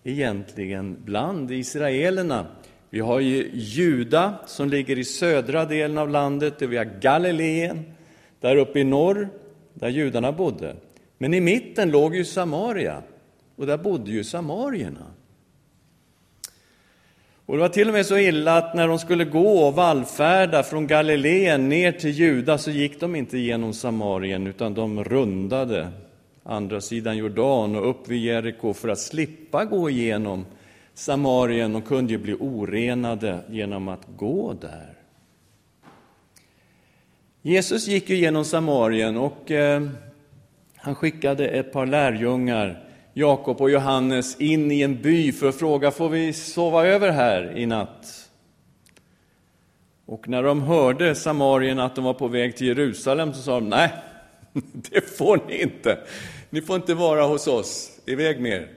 egentligen 0.04 0.96
bland 1.04 1.50
israelerna. 1.50 2.46
Vi 2.90 3.00
har 3.00 3.20
ju 3.20 3.50
Juda 3.52 4.34
som 4.46 4.68
ligger 4.68 4.98
i 4.98 5.04
södra 5.04 5.64
delen 5.64 5.98
av 5.98 6.08
landet, 6.08 6.62
och 6.62 6.72
vi 6.72 6.76
har 6.76 7.00
Galileen 7.00 7.84
där 8.40 8.56
uppe 8.56 8.78
i 8.80 8.84
norr, 8.84 9.28
där 9.74 9.88
judarna 9.88 10.32
bodde. 10.32 10.76
Men 11.18 11.34
i 11.34 11.40
mitten 11.40 11.90
låg 11.90 12.16
ju 12.16 12.24
Samaria, 12.24 13.02
och 13.58 13.66
där 13.66 13.78
bodde 13.78 14.10
ju 14.10 14.24
samarierna. 14.24 15.06
Och 17.46 17.56
det 17.56 17.60
var 17.60 17.68
till 17.68 17.88
och 17.88 17.94
med 17.94 18.06
så 18.06 18.18
illa 18.18 18.56
att 18.56 18.74
när 18.74 18.88
de 18.88 18.98
skulle 18.98 19.24
gå 19.24 19.66
och 19.66 19.74
vallfärda 19.74 20.62
från 20.62 20.86
Galileen 20.86 21.68
ner 21.68 21.92
till 21.92 22.10
Juda 22.10 22.58
så 22.58 22.70
gick 22.70 23.00
de 23.00 23.16
inte 23.16 23.38
genom 23.38 23.74
Samarien 23.74 24.46
utan 24.46 24.74
de 24.74 25.04
rundade 25.04 25.88
andra 26.42 26.80
sidan 26.80 27.16
Jordan 27.16 27.76
och 27.76 27.90
upp 27.90 28.08
vid 28.08 28.24
Jeriko 28.24 28.74
för 28.74 28.88
att 28.88 28.98
slippa 28.98 29.64
gå 29.64 29.90
igenom 29.90 30.46
Samarien. 30.94 31.72
De 31.72 31.82
kunde 31.82 32.12
ju 32.12 32.18
bli 32.18 32.34
orenade 32.34 33.40
genom 33.50 33.88
att 33.88 34.06
gå 34.16 34.52
där. 34.60 34.94
Jesus 37.42 37.88
gick 37.88 38.10
ju 38.10 38.16
genom 38.16 38.44
Samarien 38.44 39.16
och 39.16 39.50
eh, 39.50 39.88
han 40.76 40.94
skickade 40.94 41.48
ett 41.48 41.72
par 41.72 41.86
lärjungar 41.86 42.87
Jakob 43.18 43.60
och 43.60 43.70
Johannes 43.70 44.40
in 44.40 44.70
i 44.70 44.82
en 44.82 45.02
by 45.02 45.32
för 45.32 45.48
att 45.48 45.54
fråga, 45.54 45.90
får 45.90 46.08
vi 46.08 46.32
sova 46.32 46.86
över 46.86 47.10
här 47.10 47.58
i 47.58 47.66
natt? 47.66 48.30
Och 50.06 50.28
när 50.28 50.42
de 50.42 50.62
hörde 50.62 51.14
samarierna 51.14 51.84
att 51.84 51.94
de 51.94 52.04
var 52.04 52.14
på 52.14 52.28
väg 52.28 52.56
till 52.56 52.66
Jerusalem 52.66 53.34
så 53.34 53.42
sa 53.42 53.54
de, 53.54 53.68
nej, 53.68 53.92
det 54.72 55.16
får 55.16 55.40
ni 55.48 55.62
inte. 55.62 55.98
Ni 56.50 56.62
får 56.62 56.76
inte 56.76 56.94
vara 56.94 57.22
hos 57.22 57.46
oss, 57.46 57.90
iväg 58.06 58.40
med 58.40 58.52
er. 58.52 58.68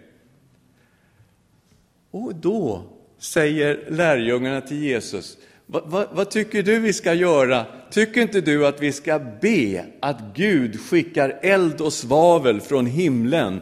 Och 2.12 2.36
då 2.36 2.84
säger 3.20 3.86
lärjungarna 3.90 4.62
till 4.62 4.84
Jesus, 4.84 5.38
vad, 5.66 5.84
vad, 5.86 6.08
vad, 6.12 6.30
tycker 6.30 6.64
du 6.64 6.80
vi 6.80 6.94
ska 6.94 7.14
göra? 7.14 7.66
Tycker 7.92 8.22
inte 8.22 8.42
du 8.42 8.68
att 8.68 8.82
vi 8.82 8.92
ska 8.92 9.20
be 9.42 9.86
att 10.00 10.22
Gud 10.36 10.80
skickar 10.80 11.40
eld 11.42 11.82
och 11.82 11.94
svavel 11.94 12.62
från 12.62 12.86
himlen 12.86 13.62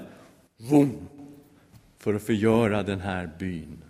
Vum, 0.61 1.07
för 1.97 2.13
att 2.13 2.23
förgöra 2.23 2.83
den 2.83 2.99
här 2.99 3.31
byn, 3.39 3.83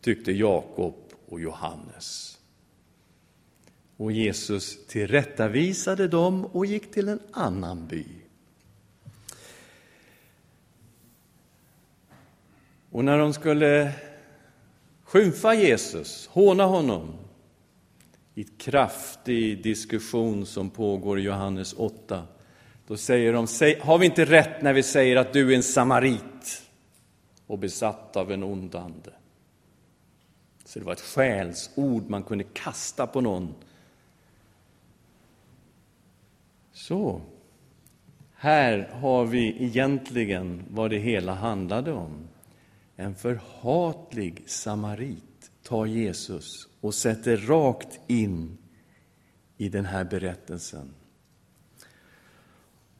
tyckte 0.00 0.32
Jakob 0.32 0.94
och 1.28 1.40
Johannes. 1.40 2.38
Och 3.96 4.12
Jesus 4.12 4.86
tillrättavisade 4.86 6.08
dem 6.08 6.44
och 6.44 6.66
gick 6.66 6.92
till 6.92 7.08
en 7.08 7.20
annan 7.32 7.86
by. 7.86 8.06
Och 12.90 13.04
när 13.04 13.18
de 13.18 13.32
skulle 13.32 13.92
skymfa 15.04 15.54
Jesus, 15.54 16.26
håna 16.26 16.64
honom, 16.64 17.14
i 18.34 18.40
ett 18.40 18.58
kraftig 18.58 19.62
diskussion 19.62 20.46
som 20.46 20.70
pågår 20.70 21.18
i 21.18 21.22
Johannes 21.22 21.72
8, 21.72 22.22
då 22.90 22.96
säger 22.96 23.32
de, 23.32 23.46
har 23.80 23.98
vi 23.98 24.06
inte 24.06 24.24
rätt 24.24 24.62
när 24.62 24.72
vi 24.72 24.82
säger 24.82 25.16
att 25.16 25.32
du 25.32 25.52
är 25.52 25.56
en 25.56 25.62
samarit 25.62 26.62
och 27.46 27.58
besatt 27.58 28.16
av 28.16 28.32
en 28.32 28.42
ond 28.42 28.74
ande? 28.74 29.12
Så 30.64 30.78
det 30.78 30.84
var 30.84 30.92
ett 30.92 31.00
skällsord 31.00 32.08
man 32.08 32.22
kunde 32.22 32.44
kasta 32.44 33.06
på 33.06 33.20
någon. 33.20 33.54
Så, 36.72 37.20
här 38.34 38.88
har 38.92 39.24
vi 39.24 39.64
egentligen 39.64 40.64
vad 40.70 40.90
det 40.90 40.98
hela 40.98 41.34
handlade 41.34 41.92
om. 41.92 42.28
En 42.96 43.14
förhatlig 43.14 44.44
samarit 44.46 45.50
tar 45.62 45.86
Jesus 45.86 46.68
och 46.80 46.94
sätter 46.94 47.36
rakt 47.36 48.00
in 48.06 48.58
i 49.56 49.68
den 49.68 49.84
här 49.84 50.04
berättelsen. 50.04 50.94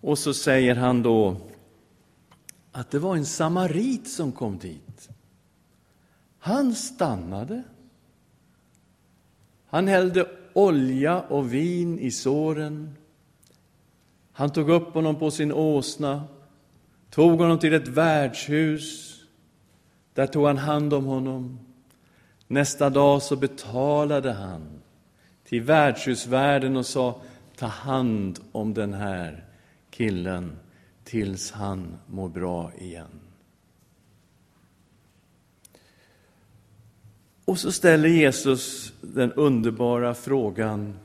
Och 0.01 0.19
så 0.19 0.35
säger 0.35 0.75
han 0.75 1.03
då 1.03 1.37
att 2.73 2.91
det 2.91 2.99
var 2.99 3.17
en 3.17 3.27
samarit 3.27 4.09
som 4.09 4.33
kom 4.33 4.59
dit. 4.59 5.09
Han 6.39 6.75
stannade. 6.75 7.63
Han 9.67 9.89
hällde 9.89 10.27
olja 10.53 11.21
och 11.21 11.55
vin 11.55 11.99
i 11.99 12.11
såren. 12.11 12.97
Han 14.33 14.51
tog 14.51 14.71
upp 14.71 14.95
honom 14.95 15.17
på 15.17 15.31
sin 15.31 15.53
åsna, 15.53 16.25
tog 17.11 17.41
honom 17.41 17.59
till 17.59 17.75
ett 17.75 17.89
värdshus. 17.89 19.17
Där 20.15 20.27
tog 20.27 20.47
han 20.47 20.59
hand 20.59 20.95
om 20.95 21.05
honom. 21.05 21.59
Nästa 22.47 22.91
dag 22.91 23.23
så 23.23 23.37
betalade 23.37 24.33
han 24.33 24.83
till 25.45 25.63
värdshusvärden 25.63 26.77
och 26.77 26.87
sa, 26.87 27.21
ta 27.57 27.67
hand 27.67 28.41
om 28.53 28.75
den 28.75 28.95
här 28.95 29.50
killen 30.01 30.59
tills 31.05 31.51
han 31.51 31.97
mår 32.07 32.29
bra 32.29 32.73
igen. 32.79 33.21
Och 37.45 37.59
så 37.59 37.73
ställer 37.73 38.09
Jesus 38.09 38.93
den 39.01 39.33
underbara 39.33 40.15
frågan, 40.15 40.99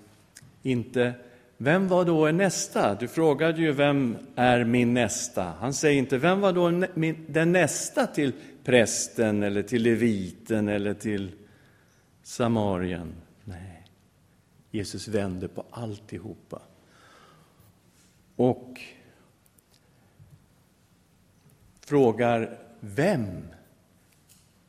inte 0.61 1.13
vem 1.57 1.87
var 1.87 2.05
då 2.05 2.27
en 2.27 2.37
nästa? 2.37 2.95
Du 2.95 3.07
frågade 3.07 3.61
ju 3.61 3.71
vem 3.71 4.17
är 4.35 4.63
min 4.63 4.93
nästa? 4.93 5.43
Han 5.43 5.73
säger 5.73 5.97
inte 5.97 6.17
vem 6.17 6.41
var 6.41 6.53
då 6.53 6.87
den 7.27 7.51
nästa 7.51 8.07
till 8.07 8.33
prästen 8.63 9.43
eller 9.43 9.63
till 9.63 9.83
leviten 9.83 10.67
eller 10.67 10.93
till 10.93 11.31
samarien? 12.23 13.13
Nej, 13.43 13.87
Jesus 14.71 15.07
vänder 15.07 15.47
på 15.47 15.65
alltihopa. 15.69 16.61
Och 18.35 18.81
frågar 21.79 22.59
vem 22.79 23.47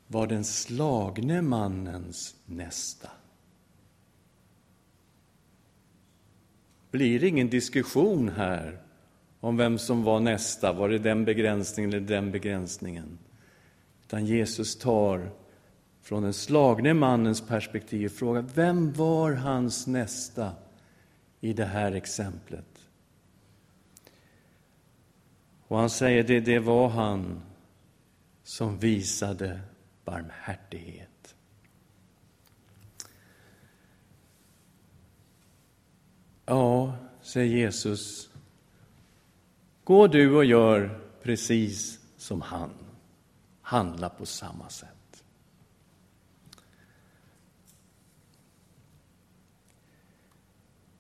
var 0.07 0.27
den 0.27 0.45
slagne 0.45 1.43
mannens 1.43 2.35
nästa? 2.47 3.11
blir 6.97 7.25
ingen 7.25 7.51
diskussion 7.51 8.29
här 8.29 8.79
om 9.41 9.57
vem 9.57 9.79
som 9.79 10.03
var 10.03 10.21
nästa, 10.21 10.73
var 10.73 10.89
det 10.89 10.99
den 10.99 11.25
begränsningen 11.25 11.93
eller 11.93 12.07
den 12.07 12.33
begränsningen? 12.33 13.19
Utan 14.05 14.27
Jesus 14.27 14.79
tar 14.79 15.31
från 16.03 16.23
den 16.23 16.33
slagne 16.33 16.95
mannens 16.95 17.47
perspektiv 17.49 18.07
och 18.07 18.13
frågar 18.13 18.45
vem 18.55 18.93
var 18.93 19.33
hans 19.33 19.87
nästa 19.87 20.53
i 21.41 21.53
det 21.53 21.65
här 21.65 21.93
exemplet? 21.93 22.76
Och 25.69 25.79
han 25.79 25.91
säger 25.91 26.25
det, 26.25 26.41
det 26.41 26.59
var 26.59 26.89
han 26.89 27.43
som 28.43 28.79
visade 28.79 29.61
barmhärtighet. 30.05 31.35
Ja, 36.47 36.97
säger 37.23 37.57
Jesus, 37.57 38.31
gå 39.85 40.07
du 40.07 40.35
och 40.35 40.45
gör 40.45 41.01
precis 41.23 42.01
som 42.17 42.41
han. 42.41 42.71
Handla 43.61 44.09
på 44.09 44.27
samma 44.27 44.69
sätt. 44.69 45.25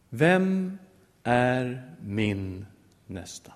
Vem 0.09 0.79
är 1.22 1.94
min 2.00 2.66
nästa? 3.07 3.52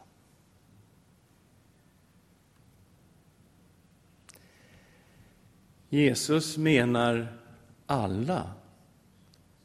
Jesus 5.91 6.57
menar 6.57 7.29
alla, 7.87 8.53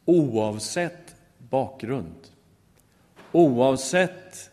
oavsett 0.05 1.15
bakgrund. 1.37 2.27
Oavsett 3.31 4.51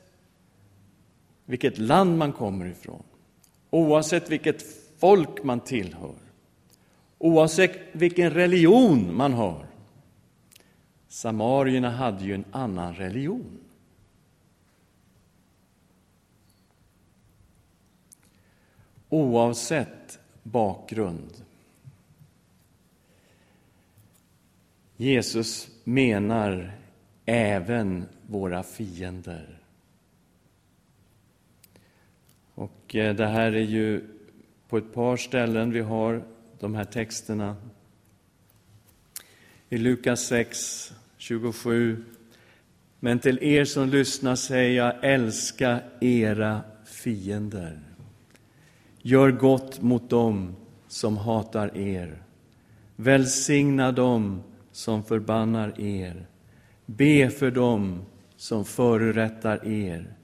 vilket 1.44 1.78
land 1.78 2.18
man 2.18 2.32
kommer 2.32 2.66
ifrån, 2.66 3.02
oavsett 3.70 4.30
vilket 4.30 4.64
folk 4.98 5.44
man 5.44 5.60
tillhör, 5.60 6.14
oavsett 7.18 7.78
vilken 7.92 8.30
religion 8.30 9.16
man 9.16 9.32
har, 9.32 9.66
Samarierna 11.12 11.90
hade 11.90 12.24
ju 12.24 12.34
en 12.34 12.44
annan 12.50 12.94
religion. 12.94 13.60
Oavsett 19.08 20.18
bakgrund. 20.42 21.44
Jesus 25.02 25.68
menar 25.84 26.72
även 27.26 28.04
våra 28.26 28.62
fiender. 28.62 29.58
Och 32.54 32.96
eh, 32.96 33.14
det 33.14 33.26
här 33.26 33.52
är 33.52 33.64
ju 33.64 34.04
på 34.68 34.78
ett 34.78 34.94
par 34.94 35.16
ställen 35.16 35.70
vi 35.70 35.80
har 35.80 36.22
de 36.60 36.74
här 36.74 36.84
texterna. 36.84 37.56
I 39.68 39.78
Lukas 39.78 40.26
6, 40.26 40.92
27. 41.16 42.04
Men 43.00 43.18
till 43.18 43.38
er 43.42 43.64
som 43.64 43.88
lyssnar 43.88 44.36
säger 44.36 44.76
jag, 44.76 44.94
älska 45.02 45.80
era 46.00 46.60
fiender. 46.84 47.80
Gör 48.98 49.30
gott 49.30 49.80
mot 49.80 50.10
dem 50.10 50.56
som 50.88 51.16
hatar 51.16 51.76
er. 51.76 52.22
Välsigna 52.96 53.92
dem 53.92 54.42
som 54.72 55.04
förbannar 55.04 55.80
er. 55.80 56.26
Be 56.86 57.30
för 57.30 57.50
dem 57.50 58.00
som 58.36 58.64
förorättar 58.64 59.66
er. 59.66 60.14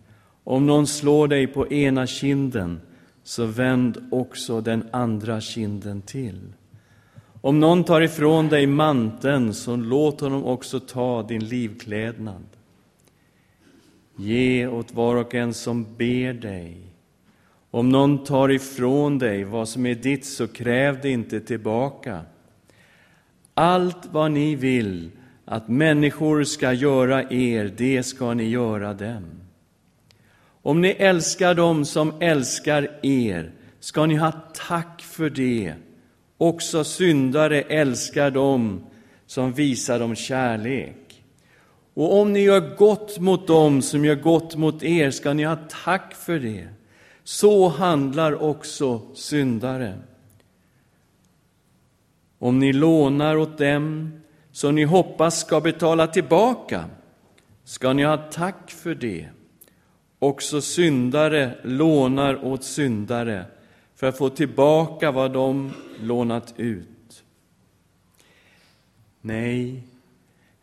Om 0.44 0.66
någon 0.66 0.86
slår 0.86 1.28
dig 1.28 1.46
på 1.46 1.72
ena 1.72 2.06
kinden, 2.06 2.80
så 3.22 3.46
vänd 3.46 4.08
också 4.10 4.60
den 4.60 4.88
andra 4.92 5.40
kinden 5.40 6.02
till. 6.02 6.52
Om 7.40 7.60
någon 7.60 7.84
tar 7.84 8.00
ifrån 8.00 8.48
dig 8.48 8.66
manteln, 8.66 9.54
så 9.54 9.76
låt 9.76 10.20
honom 10.20 10.44
också 10.44 10.80
ta 10.80 11.22
din 11.22 11.44
livklädnad. 11.44 12.44
Ge 14.16 14.66
åt 14.66 14.94
var 14.94 15.16
och 15.16 15.34
en 15.34 15.54
som 15.54 15.86
ber 15.96 16.32
dig. 16.32 16.76
Om 17.70 17.90
någon 17.90 18.24
tar 18.24 18.48
ifrån 18.48 19.18
dig 19.18 19.44
vad 19.44 19.68
som 19.68 19.86
är 19.86 19.94
ditt, 19.94 20.26
så 20.26 20.48
kräv 20.48 21.00
det 21.02 21.10
inte 21.10 21.40
tillbaka. 21.40 22.20
Allt 23.60 24.06
vad 24.12 24.30
ni 24.30 24.54
vill 24.54 25.10
att 25.44 25.68
människor 25.68 26.44
ska 26.44 26.72
göra 26.72 27.22
er, 27.22 27.74
det 27.76 28.02
ska 28.02 28.34
ni 28.34 28.48
göra 28.48 28.94
dem. 28.94 29.24
Om 30.62 30.80
ni 30.80 30.88
älskar 30.88 31.54
dem 31.54 31.84
som 31.84 32.12
älskar 32.20 32.98
er 33.02 33.52
ska 33.80 34.06
ni 34.06 34.14
ha 34.14 34.32
tack 34.68 35.02
för 35.02 35.30
det. 35.30 35.74
Också 36.36 36.84
syndare 36.84 37.62
älskar 37.62 38.30
dem 38.30 38.86
som 39.26 39.52
visar 39.52 39.98
dem 39.98 40.14
kärlek. 40.14 41.24
Och 41.94 42.20
om 42.20 42.32
ni 42.32 42.40
gör 42.40 42.76
gott 42.76 43.18
mot 43.18 43.46
dem 43.46 43.82
som 43.82 44.04
gör 44.04 44.14
gott 44.16 44.56
mot 44.56 44.82
er 44.82 45.10
ska 45.10 45.32
ni 45.32 45.44
ha 45.44 45.56
tack 45.84 46.14
för 46.14 46.38
det. 46.38 46.68
Så 47.24 47.68
handlar 47.68 48.42
också 48.42 49.02
syndare. 49.14 49.98
Om 52.38 52.58
ni 52.58 52.72
lånar 52.72 53.36
åt 53.36 53.58
dem 53.58 54.12
som 54.52 54.74
ni 54.74 54.84
hoppas 54.84 55.40
ska 55.40 55.60
betala 55.60 56.06
tillbaka 56.06 56.84
ska 57.64 57.92
ni 57.92 58.04
ha 58.04 58.16
tack 58.16 58.70
för 58.70 58.94
det. 58.94 59.28
Också 60.18 60.60
syndare 60.60 61.58
lånar 61.62 62.44
åt 62.44 62.64
syndare 62.64 63.44
för 63.94 64.06
att 64.06 64.18
få 64.18 64.28
tillbaka 64.28 65.10
vad 65.10 65.32
de 65.32 65.72
lånat 66.00 66.54
ut. 66.56 67.24
Nej, 69.20 69.82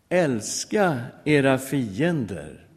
älska 0.10 1.02
era 1.24 1.58
fiender. 1.58 2.68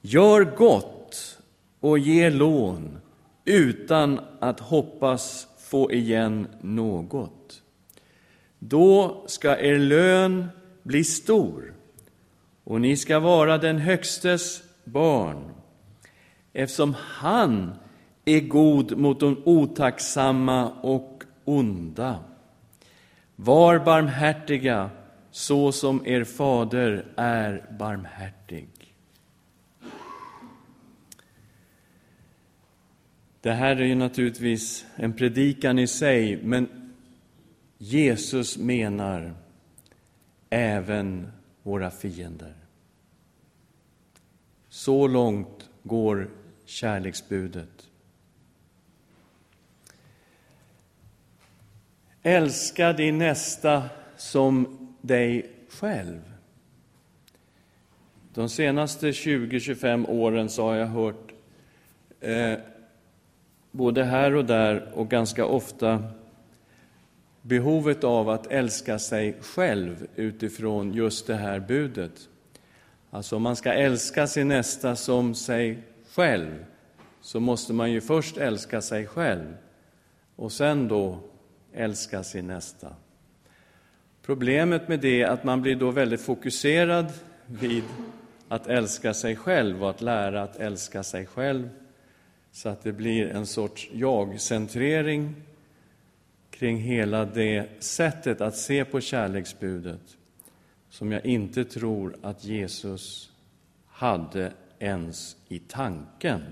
Gör 0.00 0.56
gott 0.56 1.38
och 1.80 1.98
ge 1.98 2.30
lån 2.30 2.98
utan 3.44 4.20
att 4.40 4.60
hoppas 4.60 5.46
få 5.58 5.92
igen 5.92 6.48
något. 6.60 7.39
Då 8.62 9.24
ska 9.26 9.58
er 9.58 9.78
lön 9.78 10.48
bli 10.82 11.04
stor 11.04 11.74
och 12.64 12.80
ni 12.80 12.96
ska 12.96 13.18
vara 13.18 13.58
den 13.58 13.78
Högstes 13.78 14.62
barn 14.84 15.50
eftersom 16.52 16.94
han 16.98 17.72
är 18.24 18.40
god 18.40 18.98
mot 18.98 19.20
de 19.20 19.42
otacksamma 19.44 20.70
och 20.70 21.24
onda. 21.44 22.18
Var 23.36 23.78
barmhärtiga 23.78 24.90
så 25.30 25.72
som 25.72 26.06
er 26.06 26.24
fader 26.24 27.06
är 27.16 27.64
barmhärtig. 27.78 28.68
Det 33.40 33.52
här 33.52 33.76
är 33.76 33.84
ju 33.84 33.94
naturligtvis 33.94 34.84
en 34.96 35.12
predikan 35.12 35.78
i 35.78 35.86
sig, 35.86 36.42
men 36.42 36.79
Jesus 37.82 38.58
menar 38.58 39.34
även 40.50 41.32
våra 41.62 41.90
fiender. 41.90 42.54
Så 44.68 45.08
långt 45.08 45.68
går 45.82 46.30
kärleksbudet. 46.64 47.88
Älska 52.22 52.92
din 52.92 53.18
nästa 53.18 53.82
som 54.16 54.88
dig 55.00 55.50
själv. 55.68 56.20
De 58.34 58.48
senaste 58.48 59.10
20-25 59.10 60.08
åren 60.08 60.48
så 60.48 60.62
har 60.62 60.74
jag 60.74 60.86
hört 60.86 61.32
eh, 62.20 62.58
både 63.70 64.04
här 64.04 64.34
och 64.34 64.44
där 64.44 64.92
och 64.94 65.08
ganska 65.08 65.44
ofta 65.44 66.19
behovet 67.42 68.04
av 68.04 68.28
att 68.28 68.46
älska 68.46 68.98
sig 68.98 69.36
själv 69.40 70.06
utifrån 70.16 70.92
just 70.92 71.26
det 71.26 71.34
här 71.34 71.60
budet. 71.60 72.28
Alltså 73.10 73.36
om 73.36 73.42
man 73.42 73.56
ska 73.56 73.72
älska 73.72 74.26
sin 74.26 74.48
nästa 74.48 74.96
som 74.96 75.34
sig 75.34 75.78
själv 76.14 76.64
så 77.20 77.40
måste 77.40 77.72
man 77.72 77.92
ju 77.92 78.00
först 78.00 78.36
älska 78.36 78.80
sig 78.80 79.06
själv 79.06 79.56
och 80.36 80.52
sen 80.52 80.88
då 80.88 81.18
älska 81.72 82.22
sin 82.22 82.46
nästa. 82.46 82.94
Problemet 84.22 84.88
med 84.88 85.00
det 85.00 85.22
är 85.22 85.28
att 85.28 85.44
man 85.44 85.62
blir 85.62 85.76
då 85.76 85.90
väldigt 85.90 86.20
fokuserad 86.20 87.12
vid 87.46 87.84
att 88.48 88.66
älska 88.66 89.14
sig 89.14 89.36
själv 89.36 89.82
och 89.82 89.90
att 89.90 90.00
lära 90.00 90.42
att 90.42 90.56
älska 90.56 91.02
sig 91.02 91.26
själv 91.26 91.68
så 92.52 92.68
att 92.68 92.82
det 92.82 92.92
blir 92.92 93.26
en 93.26 93.46
sorts 93.46 93.90
jag-centrering 93.92 95.34
kring 96.60 96.76
hela 96.76 97.24
det 97.24 97.68
sättet 97.82 98.40
att 98.40 98.56
se 98.56 98.84
på 98.84 99.00
kärleksbudet 99.00 100.16
som 100.90 101.12
jag 101.12 101.26
inte 101.26 101.64
tror 101.64 102.16
att 102.22 102.44
Jesus 102.44 103.32
hade 103.86 104.52
ens 104.78 105.36
i 105.48 105.58
tanken 105.58 106.42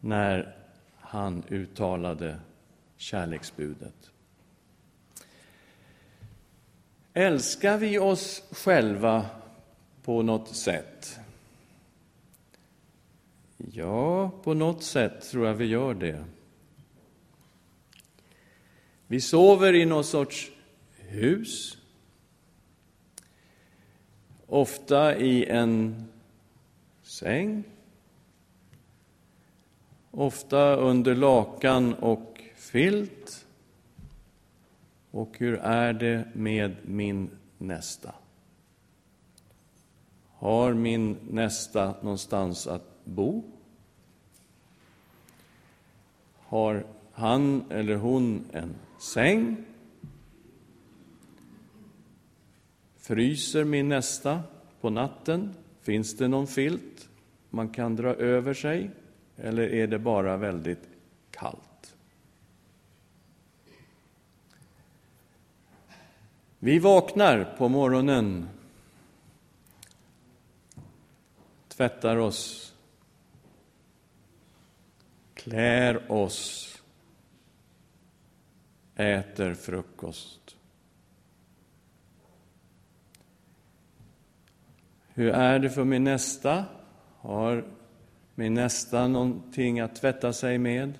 när 0.00 0.56
han 0.96 1.42
uttalade 1.48 2.38
kärleksbudet. 2.96 4.10
Älskar 7.14 7.78
vi 7.78 7.98
oss 7.98 8.42
själva 8.50 9.26
på 10.02 10.22
något 10.22 10.56
sätt? 10.56 11.18
Ja, 13.56 14.30
på 14.42 14.54
något 14.54 14.82
sätt 14.82 15.30
tror 15.30 15.46
jag 15.46 15.54
vi 15.54 15.64
gör 15.64 15.94
det. 15.94 16.24
Vi 19.10 19.20
sover 19.20 19.74
i 19.74 19.84
någon 19.84 20.04
sorts 20.04 20.50
hus, 20.96 21.78
ofta 24.46 25.16
i 25.16 25.46
en 25.46 26.04
säng, 27.02 27.64
ofta 30.10 30.76
under 30.76 31.14
lakan 31.14 31.94
och 31.94 32.40
filt. 32.56 33.46
Och 35.10 35.38
hur 35.38 35.58
är 35.58 35.92
det 35.92 36.24
med 36.34 36.76
min 36.82 37.30
nästa? 37.58 38.14
Har 40.28 40.74
min 40.74 41.16
nästa 41.30 41.94
någonstans 42.02 42.66
att 42.66 43.04
bo? 43.04 43.42
Har 46.38 46.86
han 47.12 47.64
eller 47.70 47.96
hon 47.96 48.44
en 48.52 48.74
säng, 49.00 49.64
fryser 52.96 53.64
min 53.64 53.88
nästa 53.88 54.42
på 54.80 54.90
natten? 54.90 55.54
Finns 55.80 56.16
det 56.16 56.28
någon 56.28 56.46
filt 56.46 57.08
man 57.50 57.68
kan 57.68 57.96
dra 57.96 58.14
över 58.14 58.54
sig, 58.54 58.90
eller 59.36 59.62
är 59.62 59.86
det 59.86 59.98
bara 59.98 60.36
väldigt 60.36 60.88
kallt? 61.30 61.94
Vi 66.58 66.78
vaknar 66.78 67.54
på 67.58 67.68
morgonen, 67.68 68.48
tvättar 71.68 72.16
oss, 72.16 72.74
klär 75.34 76.12
oss 76.12 76.69
äter 79.00 79.54
frukost. 79.54 80.56
Hur 85.08 85.30
är 85.30 85.58
det 85.58 85.70
för 85.70 85.84
min 85.84 86.04
nästa? 86.04 86.64
Har 87.18 87.64
min 88.34 88.54
nästa 88.54 89.08
någonting 89.08 89.80
att 89.80 89.96
tvätta 89.96 90.32
sig 90.32 90.58
med? 90.58 90.98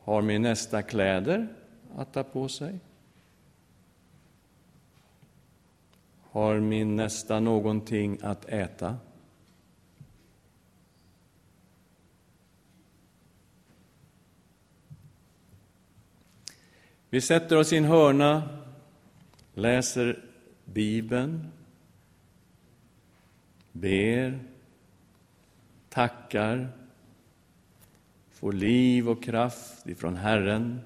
Har 0.00 0.22
min 0.22 0.42
nästa 0.42 0.82
kläder 0.82 1.48
att 1.96 2.12
ta 2.12 2.24
på 2.24 2.48
sig? 2.48 2.80
Har 6.20 6.60
min 6.60 6.96
nästa 6.96 7.40
någonting 7.40 8.18
att 8.22 8.44
äta? 8.44 8.96
Vi 17.10 17.20
sätter 17.20 17.56
oss 17.56 17.72
i 17.72 17.76
en 17.76 17.84
hörna, 17.84 18.48
läser 19.54 20.24
Bibeln, 20.64 21.46
ber, 23.72 24.38
tackar, 25.88 26.68
får 28.30 28.52
liv 28.52 29.08
och 29.08 29.22
kraft 29.22 29.86
ifrån 29.86 30.16
Herren. 30.16 30.80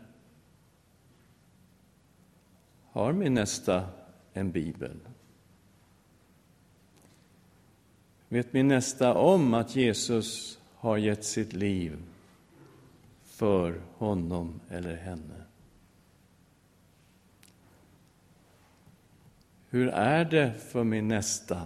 Har 2.91 3.13
min 3.13 3.35
nästa 3.35 3.89
en 4.33 4.53
bibel? 4.53 4.97
Vet 8.29 8.53
min 8.53 8.69
nästa 8.69 9.15
om 9.15 9.55
att 9.55 9.77
Jesus 9.77 10.59
har 10.75 10.97
gett 10.97 11.25
sitt 11.25 11.53
liv 11.53 11.99
för 13.23 13.81
honom 13.99 14.61
eller 14.71 14.97
henne? 14.97 15.44
Hur 19.75 19.89
är 19.89 20.25
det 20.25 20.53
för 20.69 20.85
min 20.85 21.09
nästa? 21.09 21.61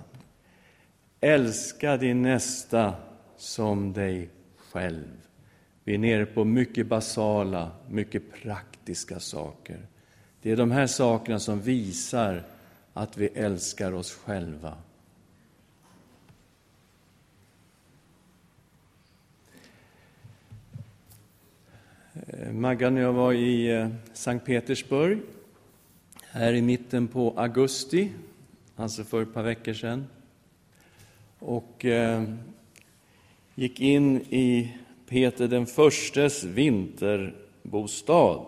Älska 1.20 1.96
din 1.96 2.22
nästa 2.22 2.94
som 3.36 3.92
dig 3.92 4.28
själv. 4.56 5.08
Vi 5.84 5.94
är 5.94 5.98
nere 5.98 6.26
på 6.26 6.44
mycket 6.44 6.86
basala, 6.86 7.70
mycket 7.88 8.32
praktiska 8.32 9.20
saker. 9.20 9.86
Det 10.42 10.50
är 10.50 10.56
de 10.56 10.70
här 10.70 10.86
sakerna 10.86 11.38
som 11.38 11.60
visar 11.60 12.42
att 12.92 13.16
vi 13.16 13.26
älskar 13.26 13.92
oss 13.92 14.12
själva. 14.12 14.74
Eh, 22.12 22.52
Maggan 22.52 22.96
och 22.96 23.02
jag 23.02 23.12
var 23.12 23.32
i 23.32 23.70
eh, 23.70 23.88
Sankt 24.12 24.46
Petersburg 24.46 25.18
här 26.38 26.52
i 26.52 26.62
mitten 26.62 27.08
på 27.08 27.34
augusti, 27.36 28.10
alltså 28.76 29.04
för 29.04 29.22
ett 29.22 29.34
par 29.34 29.42
veckor 29.42 29.72
sedan. 29.72 30.06
Och 31.38 31.84
eh, 31.84 32.22
gick 33.54 33.80
in 33.80 34.16
i 34.16 34.76
Peter 35.08 35.48
den 35.48 35.66
förstes 35.66 36.44
vinterbostad. 36.44 38.46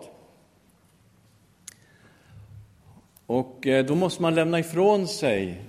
Och 3.25 3.67
eh, 3.67 3.85
då 3.85 3.95
måste 3.95 4.21
man 4.21 4.35
lämna 4.35 4.59
ifrån 4.59 5.07
sig 5.07 5.61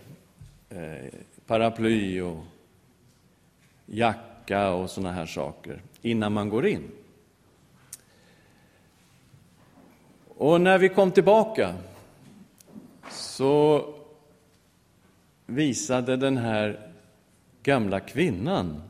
eh, 0.69 1.09
paraply 1.47 2.21
och 2.21 2.45
jacka 3.87 4.71
och 4.71 4.91
sådana 4.91 5.13
här 5.13 5.27
saker 5.27 5.83
innan 6.03 6.33
man 6.33 6.49
går 6.49 6.67
in. 6.67 6.91
Och 10.37 10.61
när 10.61 10.79
vi 10.79 10.89
kom 10.89 11.11
tillbaka 11.11 11.75
så 13.11 13.85
visade 15.47 16.17
den 16.17 16.37
här 16.37 16.93
gamla 17.63 18.01
kvinnan 18.01 18.83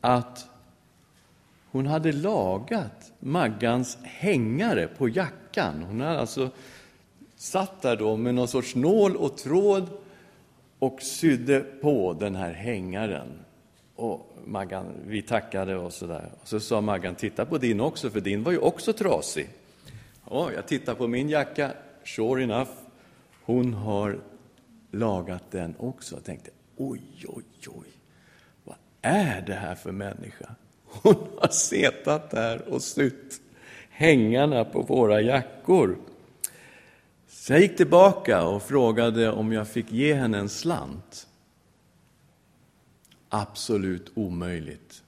att 0.00 0.46
hon 1.70 1.86
hade 1.86 2.12
lagat 2.12 3.12
Maggans 3.18 3.98
hängare 4.02 4.86
på 4.86 5.08
jackan. 5.08 5.82
Hon 5.82 6.00
hade 6.00 6.20
alltså 6.20 6.50
satt 7.36 7.82
där 7.82 7.96
då 7.96 8.16
med 8.16 8.34
någon 8.34 8.48
sorts 8.48 8.74
nål 8.74 9.16
och 9.16 9.36
tråd 9.36 9.88
och 10.78 11.02
sydde 11.02 11.60
på 11.60 12.16
den 12.20 12.34
här 12.34 12.52
hängaren. 12.52 13.28
Och 13.96 14.36
Maggan, 14.44 14.86
vi 15.06 15.22
tackade 15.22 15.76
och 15.76 15.92
så 15.92 16.06
där. 16.06 16.30
Och 16.42 16.48
så 16.48 16.60
sa 16.60 16.80
Maggan, 16.80 17.14
titta 17.14 17.44
på 17.44 17.58
din 17.58 17.80
också, 17.80 18.10
för 18.10 18.20
din 18.20 18.42
var 18.42 18.52
ju 18.52 18.58
också 18.58 18.92
trasig. 18.92 19.48
Ja, 20.30 20.52
jag 20.52 20.66
tittar 20.66 20.94
på 20.94 21.06
min 21.06 21.28
jacka, 21.28 21.70
sure 22.04 22.42
enough, 22.42 22.70
hon 23.46 23.74
har 23.74 24.20
lagat 24.90 25.50
den 25.50 25.74
också. 25.78 26.14
Jag 26.14 26.24
tänkte, 26.24 26.50
oj, 26.76 27.24
oj, 27.28 27.44
oj, 27.66 27.88
vad 28.64 28.76
är 29.02 29.40
det 29.40 29.54
här 29.54 29.74
för 29.74 29.92
människa? 29.92 30.54
Hon 30.84 31.26
har 31.40 31.48
setat 31.48 32.30
där 32.30 32.68
och 32.68 32.82
sytt 32.82 33.40
hängarna 33.90 34.64
på 34.64 34.82
våra 34.82 35.20
jackor. 35.20 35.98
Så 37.28 37.52
jag 37.52 37.60
gick 37.60 37.76
tillbaka 37.76 38.44
och 38.44 38.62
frågade 38.62 39.30
om 39.30 39.52
jag 39.52 39.68
fick 39.68 39.92
ge 39.92 40.14
henne 40.14 40.38
en 40.38 40.48
slant. 40.48 41.28
Absolut 43.28 44.12
omöjligt. 44.14 45.02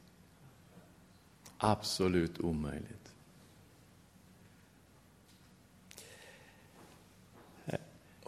Absolut 1.59 2.41
omöjligt. 2.41 3.08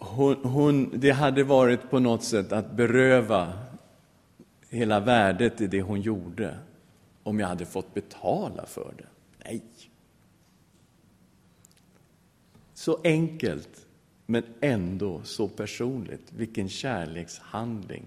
Hon, 0.02 0.44
hon, 0.44 0.90
det 1.00 1.10
hade 1.10 1.44
varit 1.44 1.90
på 1.90 1.98
något 1.98 2.24
sätt 2.24 2.52
att 2.52 2.72
beröva 2.72 3.52
hela 4.68 5.00
värdet 5.00 5.60
i 5.60 5.66
det 5.66 5.82
hon 5.82 6.00
gjorde 6.00 6.58
om 7.22 7.40
jag 7.40 7.48
hade 7.48 7.66
fått 7.66 7.94
betala 7.94 8.66
för 8.66 8.94
det. 8.98 9.06
Nej. 9.44 9.62
Så 12.74 12.98
enkelt, 13.04 13.86
men 14.26 14.42
ändå 14.60 15.20
så 15.24 15.48
personligt. 15.48 16.32
Vilken 16.32 16.68
kärlekshandling. 16.68 18.04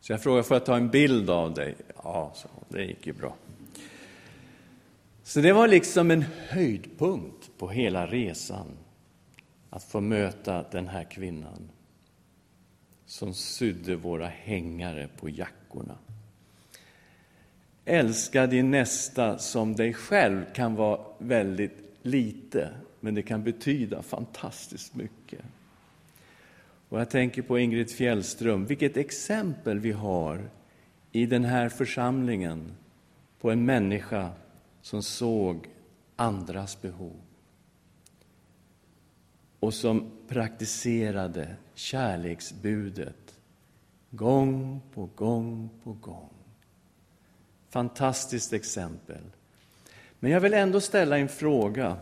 Så 0.00 0.12
jag 0.12 0.22
frågade, 0.22 0.42
får 0.42 0.54
jag 0.54 0.66
ta 0.66 0.76
en 0.76 0.90
bild 0.90 1.30
av 1.30 1.54
dig? 1.54 1.74
Ja, 2.04 2.32
så, 2.34 2.48
det 2.68 2.84
gick 2.84 3.06
ju 3.06 3.12
bra. 3.12 3.34
Så 5.22 5.40
det 5.40 5.52
var 5.52 5.68
liksom 5.68 6.10
en 6.10 6.24
höjdpunkt 6.48 7.50
på 7.58 7.68
hela 7.68 8.06
resan 8.06 8.66
att 9.70 9.84
få 9.84 10.00
möta 10.00 10.64
den 10.70 10.88
här 10.88 11.04
kvinnan 11.04 11.70
som 13.06 13.34
sydde 13.34 13.96
våra 13.96 14.26
hängare 14.26 15.08
på 15.16 15.28
jackorna. 15.28 15.98
Älska 17.84 18.46
din 18.46 18.70
nästa 18.70 19.38
som 19.38 19.76
dig 19.76 19.94
själv 19.94 20.44
kan 20.54 20.74
vara 20.74 21.00
väldigt 21.18 21.98
lite, 22.02 22.70
men 23.00 23.14
det 23.14 23.22
kan 23.22 23.44
betyda 23.44 24.02
fantastiskt 24.02 24.94
mycket. 24.94 25.40
Och 26.88 27.00
jag 27.00 27.10
tänker 27.10 27.42
på 27.42 27.58
Ingrid 27.58 27.90
Fjällström, 27.90 28.66
vilket 28.66 28.96
exempel 28.96 29.78
vi 29.78 29.92
har 29.92 30.50
i 31.12 31.26
den 31.26 31.44
här 31.44 31.68
församlingen 31.68 32.72
på 33.40 33.50
en 33.50 33.64
människa 33.64 34.30
som 34.82 35.02
såg 35.02 35.68
andras 36.16 36.82
behov 36.82 37.25
och 39.60 39.74
som 39.74 40.10
praktiserade 40.28 41.56
kärleksbudet 41.74 43.38
gång 44.10 44.80
på 44.94 45.08
gång 45.14 45.70
på 45.84 45.92
gång. 45.92 46.30
Fantastiskt 47.68 48.52
exempel. 48.52 49.22
Men 50.20 50.30
jag 50.30 50.40
vill 50.40 50.54
ändå 50.54 50.80
ställa 50.80 51.18
en 51.18 51.28
fråga. 51.28 51.96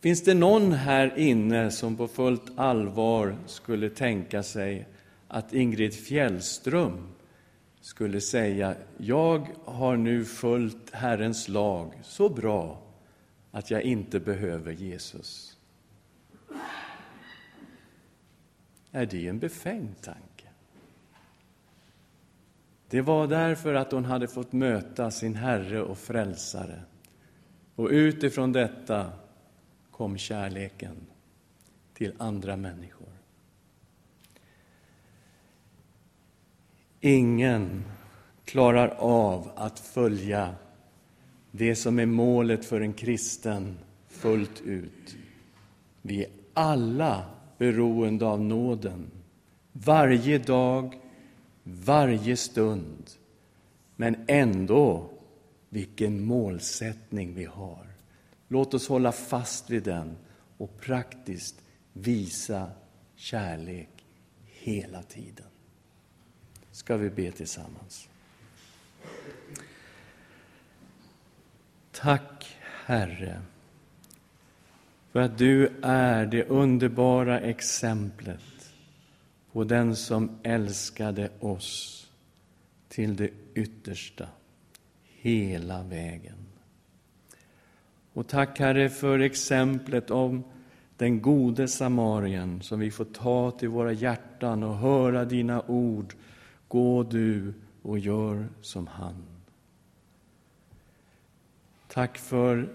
Finns 0.00 0.24
det 0.24 0.34
någon 0.34 0.72
här 0.72 1.18
inne 1.18 1.70
som 1.70 1.96
på 1.96 2.08
fullt 2.08 2.58
allvar 2.58 3.36
skulle 3.46 3.90
tänka 3.90 4.42
sig 4.42 4.86
att 5.28 5.52
Ingrid 5.52 5.94
Fjällström 5.94 7.08
skulle 7.80 8.20
säga 8.20 8.74
jag 8.98 9.48
har 9.64 9.96
nu 9.96 10.24
följt 10.24 10.90
Herrens 10.90 11.48
lag 11.48 11.92
så 12.02 12.28
bra 12.28 12.82
att 13.50 13.70
jag 13.70 13.82
inte 13.82 14.20
behöver 14.20 14.72
Jesus? 14.72 15.57
Är 18.92 19.06
det 19.06 19.28
en 19.28 19.38
befängd 19.38 20.02
tanke? 20.02 20.48
Det 22.90 23.00
var 23.00 23.26
därför 23.26 23.74
att 23.74 23.92
hon 23.92 24.04
hade 24.04 24.28
fått 24.28 24.52
möta 24.52 25.10
sin 25.10 25.34
Herre 25.34 25.82
och 25.82 25.98
Frälsare. 25.98 26.82
Och 27.74 27.88
utifrån 27.88 28.52
detta 28.52 29.12
kom 29.90 30.18
kärleken 30.18 30.96
till 31.94 32.12
andra 32.18 32.56
människor. 32.56 33.08
Ingen 37.00 37.84
klarar 38.44 38.88
av 38.98 39.50
att 39.56 39.78
följa 39.78 40.54
det 41.50 41.76
som 41.76 41.98
är 41.98 42.06
målet 42.06 42.64
för 42.64 42.80
en 42.80 42.92
kristen 42.92 43.78
fullt 44.08 44.60
ut. 44.60 45.16
Vi 46.02 46.24
är 46.24 46.30
alla 46.58 47.30
beroende 47.58 48.26
av 48.26 48.40
nåden, 48.40 49.10
varje 49.72 50.38
dag, 50.38 51.00
varje 51.62 52.36
stund. 52.36 53.10
Men 53.96 54.24
ändå, 54.28 55.10
vilken 55.68 56.24
målsättning 56.24 57.34
vi 57.34 57.44
har. 57.44 57.86
Låt 58.48 58.74
oss 58.74 58.88
hålla 58.88 59.12
fast 59.12 59.70
vid 59.70 59.82
den 59.82 60.16
och 60.56 60.80
praktiskt 60.80 61.62
visa 61.92 62.70
kärlek 63.16 64.04
hela 64.44 65.02
tiden. 65.02 65.46
Ska 66.72 66.96
vi 66.96 67.10
be 67.10 67.30
tillsammans? 67.30 68.08
Tack, 71.92 72.56
Herre, 72.84 73.42
för 75.18 75.22
att 75.22 75.38
du 75.38 75.70
är 75.82 76.26
det 76.26 76.44
underbara 76.44 77.40
exemplet 77.40 78.72
på 79.52 79.64
den 79.64 79.96
som 79.96 80.30
älskade 80.42 81.30
oss 81.40 82.06
till 82.88 83.16
det 83.16 83.30
yttersta, 83.54 84.28
hela 85.02 85.82
vägen. 85.82 86.46
Och 88.12 88.28
tack, 88.28 88.58
Herre, 88.58 88.88
för 88.88 89.18
exemplet 89.18 90.10
om 90.10 90.44
den 90.96 91.22
gode 91.22 91.68
samarien 91.68 92.62
som 92.62 92.80
vi 92.80 92.90
får 92.90 93.04
ta 93.04 93.50
till 93.50 93.68
våra 93.68 93.92
hjärtan 93.92 94.62
och 94.62 94.76
höra 94.76 95.24
dina 95.24 95.62
ord. 95.66 96.14
Gå 96.68 97.02
du 97.02 97.54
och 97.82 97.98
gör 97.98 98.48
som 98.60 98.86
han. 98.86 99.24
Tack 101.88 102.18
för 102.18 102.68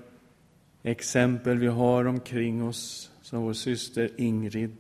exempel 0.84 1.58
vi 1.58 1.68
har 1.68 2.06
omkring 2.06 2.64
oss, 2.64 3.12
som 3.22 3.42
vår 3.42 3.54
syster 3.54 4.12
Ingrid. 4.18 4.76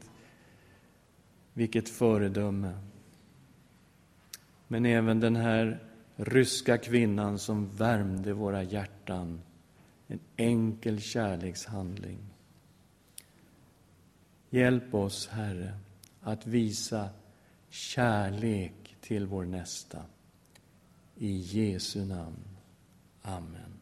Vilket 1.53 1.89
föredöme! 1.89 2.79
Men 4.67 4.85
även 4.85 5.19
den 5.19 5.35
här 5.35 5.79
ryska 6.15 6.77
kvinnan 6.77 7.39
som 7.39 7.69
värmde 7.69 8.33
våra 8.33 8.63
hjärtan. 8.63 9.41
En 10.07 10.19
enkel 10.37 11.01
kärlekshandling. 11.01 12.19
Hjälp 14.49 14.93
oss, 14.93 15.27
Herre, 15.27 15.73
att 16.21 16.47
visa 16.47 17.09
kärlek 17.69 18.95
till 19.01 19.25
vår 19.25 19.45
nästa. 19.45 20.05
I 21.15 21.37
Jesu 21.37 22.05
namn. 22.05 22.43
Amen. 23.21 23.72